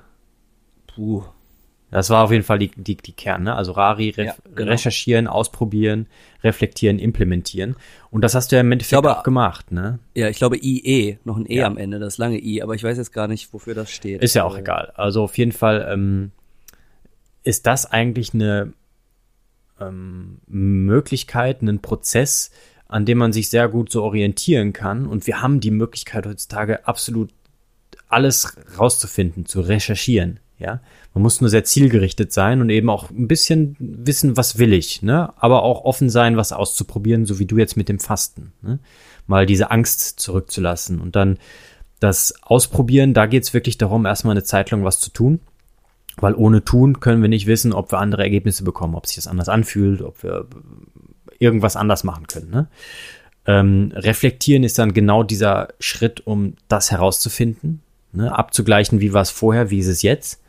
puh, 0.86 1.24
das 1.90 2.10
war 2.10 2.24
auf 2.24 2.30
jeden 2.30 2.44
Fall 2.44 2.58
die, 2.58 2.70
die, 2.76 2.96
die 2.96 3.12
Kern, 3.12 3.44
ne? 3.44 3.54
Also 3.54 3.72
Rari, 3.72 4.10
ref, 4.10 4.26
ja, 4.26 4.34
genau. 4.54 4.70
recherchieren, 4.70 5.26
ausprobieren, 5.26 6.06
reflektieren, 6.42 6.98
implementieren. 6.98 7.76
Und 8.10 8.22
das 8.22 8.34
hast 8.34 8.52
du 8.52 8.56
ja 8.56 8.60
im 8.60 8.70
Endeffekt 8.70 9.02
glaube, 9.02 9.18
auch 9.18 9.22
gemacht, 9.24 9.72
ne? 9.72 9.98
Ja, 10.14 10.28
ich 10.28 10.36
glaube 10.36 10.56
IE, 10.56 11.18
noch 11.24 11.36
ein 11.36 11.46
E 11.50 11.56
ja. 11.56 11.66
am 11.66 11.76
Ende, 11.76 11.98
das 11.98 12.18
lange 12.18 12.38
I, 12.38 12.62
aber 12.62 12.74
ich 12.74 12.84
weiß 12.84 12.96
jetzt 12.96 13.12
gar 13.12 13.28
nicht, 13.28 13.52
wofür 13.52 13.74
das 13.74 13.90
steht. 13.90 14.22
Ist 14.22 14.34
ja 14.34 14.44
auch 14.44 14.50
also, 14.50 14.60
egal. 14.60 14.92
Also 14.94 15.24
auf 15.24 15.36
jeden 15.36 15.52
Fall 15.52 15.88
ähm, 15.90 16.30
ist 17.44 17.66
das 17.66 17.86
eigentlich 17.86 18.34
eine 18.34 18.72
ähm, 19.80 20.38
Möglichkeit, 20.46 21.62
einen 21.62 21.80
Prozess, 21.80 22.50
an 22.88 23.04
dem 23.04 23.18
man 23.18 23.32
sich 23.32 23.50
sehr 23.50 23.68
gut 23.68 23.90
so 23.90 24.02
orientieren 24.02 24.72
kann. 24.72 25.06
Und 25.06 25.26
wir 25.26 25.42
haben 25.42 25.60
die 25.60 25.70
Möglichkeit 25.70 26.26
heutzutage 26.26 26.86
absolut 26.86 27.30
alles 28.08 28.56
rauszufinden, 28.78 29.46
zu 29.46 29.60
recherchieren. 29.60 30.40
Ja, 30.58 30.80
man 31.12 31.22
muss 31.22 31.42
nur 31.42 31.50
sehr 31.50 31.64
zielgerichtet 31.64 32.32
sein 32.32 32.62
und 32.62 32.70
eben 32.70 32.88
auch 32.88 33.10
ein 33.10 33.28
bisschen 33.28 33.76
wissen, 33.78 34.38
was 34.38 34.56
will 34.56 34.72
ich, 34.72 35.02
ne? 35.02 35.34
Aber 35.36 35.62
auch 35.62 35.84
offen 35.84 36.08
sein, 36.08 36.38
was 36.38 36.52
auszuprobieren, 36.52 37.26
so 37.26 37.38
wie 37.38 37.44
du 37.44 37.58
jetzt 37.58 37.76
mit 37.76 37.90
dem 37.90 37.98
Fasten. 37.98 38.52
Ne? 38.62 38.78
Mal 39.26 39.44
diese 39.44 39.70
Angst 39.70 40.18
zurückzulassen 40.18 40.98
und 40.98 41.14
dann 41.14 41.38
das 42.00 42.34
Ausprobieren. 42.42 43.12
Da 43.12 43.26
geht 43.26 43.42
es 43.42 43.52
wirklich 43.52 43.76
darum, 43.76 44.06
erstmal 44.06 44.32
eine 44.32 44.44
Zeit 44.44 44.70
lang 44.70 44.82
was 44.82 44.98
zu 44.98 45.10
tun, 45.10 45.40
weil 46.16 46.34
ohne 46.34 46.64
tun 46.64 47.00
können 47.00 47.22
wir 47.22 47.28
nicht 47.28 47.46
wissen, 47.46 47.72
ob 47.72 47.92
wir 47.92 47.98
andere 47.98 48.22
Ergebnisse 48.22 48.64
bekommen, 48.64 48.94
ob 48.94 49.06
sich 49.06 49.16
das 49.16 49.26
anders 49.26 49.48
anfühlt, 49.48 50.02
ob 50.02 50.22
wir 50.22 50.46
irgendwas 51.38 51.76
anders 51.76 52.04
machen 52.04 52.26
können. 52.26 52.50
Ne? 52.50 52.68
Ähm, 53.46 53.92
reflektieren 53.94 54.64
ist 54.64 54.78
dann 54.78 54.94
genau 54.94 55.22
dieser 55.22 55.68
Schritt, 55.78 56.26
um 56.26 56.54
das 56.68 56.90
herauszufinden, 56.90 57.82
ne? 58.12 58.36
abzugleichen, 58.36 59.00
wie 59.00 59.12
war 59.12 59.22
es 59.22 59.30
vorher, 59.30 59.70
wie 59.70 59.78
ist 59.78 59.88
es 59.88 60.02
jetzt 60.02 60.40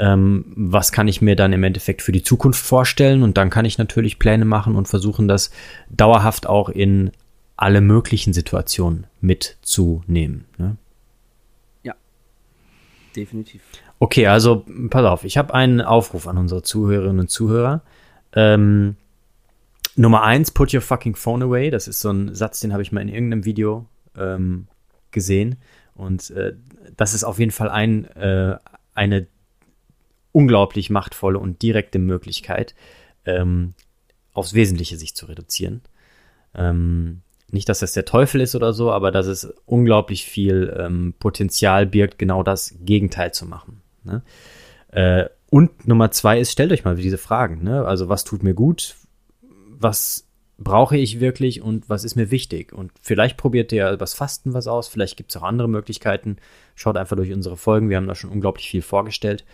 ähm, 0.00 0.46
was 0.56 0.92
kann 0.92 1.08
ich 1.08 1.20
mir 1.20 1.36
dann 1.36 1.52
im 1.52 1.62
Endeffekt 1.62 2.00
für 2.00 2.10
die 2.10 2.22
Zukunft 2.22 2.60
vorstellen 2.64 3.22
und 3.22 3.36
dann 3.36 3.50
kann 3.50 3.66
ich 3.66 3.76
natürlich 3.76 4.18
Pläne 4.18 4.46
machen 4.46 4.74
und 4.74 4.88
versuchen, 4.88 5.28
das 5.28 5.50
dauerhaft 5.90 6.46
auch 6.46 6.70
in 6.70 7.12
alle 7.56 7.82
möglichen 7.82 8.32
Situationen 8.32 9.06
mitzunehmen. 9.20 10.46
Ne? 10.56 10.78
Ja, 11.82 11.94
definitiv. 13.14 13.60
Okay, 14.02 14.26
also 14.26 14.64
pass 14.88 15.04
auf, 15.04 15.24
ich 15.24 15.36
habe 15.36 15.52
einen 15.52 15.82
Aufruf 15.82 16.26
an 16.26 16.38
unsere 16.38 16.62
Zuhörerinnen 16.62 17.20
und 17.20 17.30
Zuhörer. 17.30 17.82
Ähm, 18.32 18.96
Nummer 19.94 20.22
eins, 20.22 20.50
put 20.50 20.72
your 20.72 20.80
fucking 20.80 21.14
phone 21.14 21.42
away. 21.42 21.68
Das 21.68 21.86
ist 21.86 22.00
so 22.00 22.10
ein 22.10 22.34
Satz, 22.34 22.60
den 22.60 22.72
habe 22.72 22.82
ich 22.82 22.92
mal 22.92 23.02
in 23.02 23.10
irgendeinem 23.10 23.44
Video 23.44 23.86
ähm, 24.16 24.68
gesehen. 25.10 25.56
Und 25.94 26.30
äh, 26.30 26.54
das 26.96 27.12
ist 27.12 27.24
auf 27.24 27.38
jeden 27.38 27.50
Fall 27.50 27.68
ein, 27.68 28.06
äh, 28.16 28.56
eine 28.94 29.26
unglaublich 30.32 30.88
machtvolle 30.88 31.38
und 31.38 31.60
direkte 31.60 31.98
Möglichkeit, 31.98 32.74
ähm, 33.26 33.74
aufs 34.32 34.54
Wesentliche 34.54 34.96
sich 34.96 35.14
zu 35.14 35.26
reduzieren. 35.26 35.82
Ähm, 36.54 37.20
nicht, 37.50 37.68
dass 37.68 37.80
das 37.80 37.92
der 37.92 38.06
Teufel 38.06 38.40
ist 38.40 38.54
oder 38.54 38.72
so, 38.72 38.92
aber 38.92 39.10
dass 39.10 39.26
es 39.26 39.52
unglaublich 39.66 40.24
viel 40.24 40.74
ähm, 40.78 41.12
Potenzial 41.18 41.84
birgt, 41.84 42.18
genau 42.18 42.42
das 42.42 42.74
Gegenteil 42.80 43.34
zu 43.34 43.44
machen. 43.44 43.82
Ne? 44.04 44.22
Äh, 44.88 45.26
und 45.50 45.86
Nummer 45.86 46.10
zwei 46.10 46.38
ist, 46.38 46.52
stellt 46.52 46.72
euch 46.72 46.84
mal 46.84 46.96
diese 46.96 47.18
Fragen. 47.18 47.62
Ne? 47.62 47.84
Also 47.84 48.08
was 48.08 48.24
tut 48.24 48.42
mir 48.42 48.54
gut? 48.54 48.96
Was 49.42 50.26
brauche 50.58 50.96
ich 50.96 51.20
wirklich 51.20 51.62
und 51.62 51.88
was 51.88 52.04
ist 52.04 52.16
mir 52.16 52.30
wichtig? 52.30 52.72
Und 52.72 52.92
vielleicht 53.00 53.36
probiert 53.36 53.72
ihr 53.72 53.90
übers 53.90 54.14
Fasten 54.14 54.52
was 54.52 54.66
aus, 54.66 54.88
vielleicht 54.88 55.16
gibt 55.16 55.30
es 55.30 55.36
auch 55.36 55.42
andere 55.42 55.68
Möglichkeiten. 55.68 56.36
Schaut 56.74 56.96
einfach 56.96 57.16
durch 57.16 57.32
unsere 57.32 57.56
Folgen, 57.56 57.88
wir 57.88 57.96
haben 57.96 58.06
da 58.06 58.14
schon 58.14 58.30
unglaublich 58.30 58.68
viel 58.70 58.82
vorgestellt. 58.82 59.44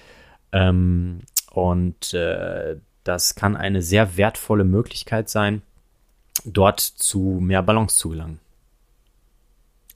Ähm, 0.53 1.21
und 1.53 2.13
äh, 2.13 2.77
das 3.05 3.37
kann 3.37 3.57
eine 3.57 3.83
sehr 3.83 4.17
wertvolle 4.17 4.65
Möglichkeit 4.65 5.29
sein, 5.29 5.63
dort 6.45 6.81
zu 6.81 7.39
mehr 7.41 7.63
Balance 7.63 7.97
zu 7.97 8.11
gelangen. 8.11 8.41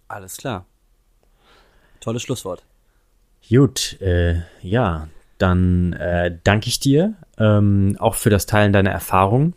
Alles 0.08 0.36
klar. 0.36 0.64
Tolles 2.00 2.22
Schlusswort. 2.22 2.62
Gut, 3.50 4.00
äh, 4.00 4.42
ja, 4.62 5.08
dann 5.38 5.92
äh, 5.94 6.38
danke 6.44 6.68
ich 6.68 6.78
dir 6.78 7.14
ähm, 7.36 7.96
auch 7.98 8.14
für 8.14 8.30
das 8.30 8.46
Teilen 8.46 8.72
deiner 8.72 8.90
Erfahrungen. 8.90 9.54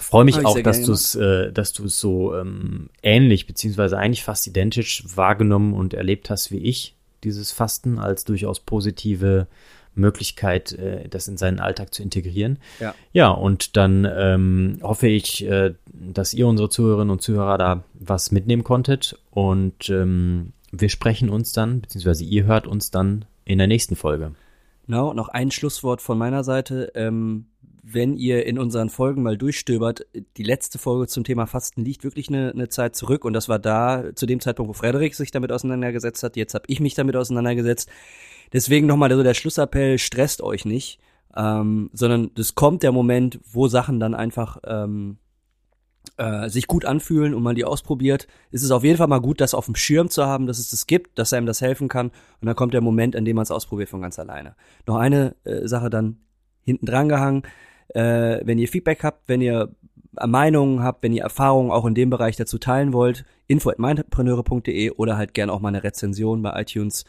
Freue 0.00 0.24
mich 0.24 0.44
auch, 0.44 0.58
dass 0.60 0.82
du 0.82 0.92
es, 0.92 1.14
äh, 1.14 1.52
dass 1.52 1.72
du 1.72 1.84
es 1.84 2.00
so 2.00 2.34
ähm, 2.34 2.88
ähnlich 3.02 3.46
beziehungsweise 3.46 3.96
eigentlich 3.96 4.24
fast 4.24 4.46
identisch 4.46 5.04
wahrgenommen 5.14 5.74
und 5.74 5.94
erlebt 5.94 6.30
hast 6.30 6.50
wie 6.50 6.58
ich 6.58 6.96
dieses 7.24 7.52
Fasten 7.52 7.98
als 7.98 8.24
durchaus 8.24 8.58
positive 8.58 9.46
Möglichkeit, 9.94 10.72
äh, 10.72 11.08
das 11.08 11.28
in 11.28 11.36
seinen 11.36 11.60
Alltag 11.60 11.94
zu 11.94 12.02
integrieren. 12.02 12.58
Ja, 12.80 12.94
ja 13.12 13.28
und 13.28 13.76
dann 13.76 14.08
ähm, 14.10 14.78
hoffe 14.82 15.08
ich, 15.08 15.46
äh, 15.46 15.74
dass 15.92 16.34
ihr 16.34 16.46
unsere 16.48 16.70
Zuhörerinnen 16.70 17.10
und 17.10 17.22
Zuhörer 17.22 17.58
da 17.58 17.84
was 17.94 18.32
mitnehmen 18.32 18.64
konntet 18.64 19.18
und 19.30 19.90
ähm, 19.90 20.54
wir 20.72 20.88
sprechen 20.88 21.28
uns 21.28 21.52
dann, 21.52 21.82
beziehungsweise 21.82 22.24
ihr 22.24 22.44
hört 22.44 22.66
uns 22.66 22.90
dann 22.90 23.26
in 23.44 23.58
der 23.58 23.66
nächsten 23.66 23.94
Folge. 23.94 24.34
Genau, 24.86 25.12
noch 25.12 25.28
ein 25.28 25.50
Schlusswort 25.50 26.02
von 26.02 26.18
meiner 26.18 26.42
Seite. 26.42 26.90
Ähm, 26.94 27.46
wenn 27.82 28.16
ihr 28.16 28.46
in 28.46 28.58
unseren 28.58 28.90
Folgen 28.90 29.22
mal 29.22 29.36
durchstöbert, 29.36 30.06
die 30.36 30.42
letzte 30.42 30.78
Folge 30.78 31.08
zum 31.08 31.24
Thema 31.24 31.46
Fasten 31.46 31.84
liegt 31.84 32.04
wirklich 32.04 32.28
eine, 32.28 32.50
eine 32.52 32.68
Zeit 32.68 32.96
zurück 32.96 33.24
und 33.24 33.32
das 33.32 33.48
war 33.48 33.58
da 33.58 34.14
zu 34.14 34.24
dem 34.24 34.40
Zeitpunkt, 34.40 34.70
wo 34.70 34.72
Frederik 34.72 35.14
sich 35.14 35.30
damit 35.30 35.52
auseinandergesetzt 35.52 36.22
hat. 36.22 36.36
Jetzt 36.36 36.54
habe 36.54 36.64
ich 36.68 36.80
mich 36.80 36.94
damit 36.94 37.16
auseinandergesetzt. 37.16 37.90
Deswegen 38.52 38.86
nochmal 38.86 39.12
so 39.12 39.22
der 39.22 39.34
Schlussappell, 39.34 39.98
stresst 39.98 40.42
euch 40.42 40.64
nicht, 40.64 41.00
ähm, 41.36 41.90
sondern 41.92 42.30
es 42.38 42.54
kommt 42.54 42.82
der 42.82 42.92
Moment, 42.92 43.40
wo 43.50 43.66
Sachen 43.66 43.98
dann 43.98 44.14
einfach 44.14 44.58
ähm, 44.64 45.18
äh, 46.16 46.48
sich 46.48 46.66
gut 46.66 46.84
anfühlen 46.84 47.34
und 47.34 47.42
man 47.42 47.54
die 47.54 47.64
ausprobiert. 47.64 48.26
Es 48.50 48.62
ist 48.62 48.70
auf 48.70 48.84
jeden 48.84 48.98
Fall 48.98 49.08
mal 49.08 49.20
gut, 49.20 49.40
das 49.40 49.54
auf 49.54 49.66
dem 49.66 49.74
Schirm 49.74 50.10
zu 50.10 50.26
haben, 50.26 50.46
dass 50.46 50.58
es 50.58 50.70
das 50.70 50.86
gibt, 50.86 51.18
dass 51.18 51.32
einem 51.32 51.46
das 51.46 51.60
helfen 51.60 51.88
kann. 51.88 52.08
Und 52.40 52.46
dann 52.46 52.56
kommt 52.56 52.74
der 52.74 52.80
Moment, 52.80 53.16
an 53.16 53.24
dem 53.24 53.36
man 53.36 53.44
es 53.44 53.50
ausprobiert 53.50 53.88
von 53.88 54.02
ganz 54.02 54.18
alleine. 54.18 54.54
Noch 54.86 54.96
eine 54.96 55.34
äh, 55.44 55.66
Sache 55.66 55.90
dann 55.90 56.18
hinten 56.64 56.86
dran 56.86 57.08
gehangen. 57.08 57.42
Äh, 57.88 58.40
wenn 58.44 58.58
ihr 58.58 58.68
Feedback 58.68 59.04
habt, 59.04 59.28
wenn 59.28 59.40
ihr 59.40 59.74
Meinungen 60.24 60.82
habt, 60.82 61.02
wenn 61.02 61.12
ihr 61.12 61.22
Erfahrungen 61.22 61.70
auch 61.70 61.86
in 61.86 61.94
dem 61.94 62.10
Bereich 62.10 62.36
dazu 62.36 62.58
teilen 62.58 62.92
wollt, 62.92 63.24
info 63.46 63.70
at 63.70 63.78
mindpreneure.de 63.78 64.90
oder 64.90 65.16
halt 65.16 65.32
gerne 65.32 65.52
auch 65.52 65.60
mal 65.60 65.68
eine 65.68 65.82
Rezension 65.82 66.42
bei 66.42 66.60
iTunes 66.60 67.04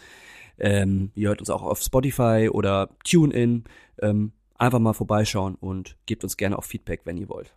ähm, 0.59 1.11
ihr 1.15 1.29
hört 1.29 1.39
uns 1.39 1.49
auch 1.49 1.63
auf 1.63 1.81
Spotify 1.81 2.49
oder 2.51 2.89
TuneIn. 3.03 3.63
Ähm, 4.01 4.33
einfach 4.57 4.79
mal 4.79 4.93
vorbeischauen 4.93 5.55
und 5.55 5.97
gebt 6.05 6.23
uns 6.23 6.37
gerne 6.37 6.57
auch 6.57 6.63
Feedback, 6.63 7.01
wenn 7.05 7.17
ihr 7.17 7.29
wollt. 7.29 7.53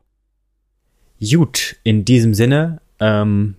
Gut, 1.21 1.77
in 1.83 2.05
diesem 2.05 2.35
Sinne, 2.35 2.81
ähm, 3.01 3.57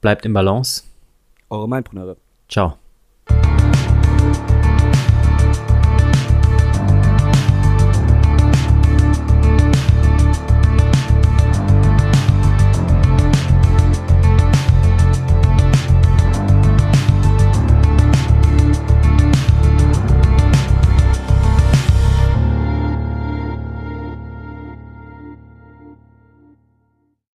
bleibt 0.00 0.24
im 0.24 0.32
Balance. 0.32 0.84
Eure 1.50 1.68
Mindpreneure. 1.68 2.16
Ciao. 2.48 2.78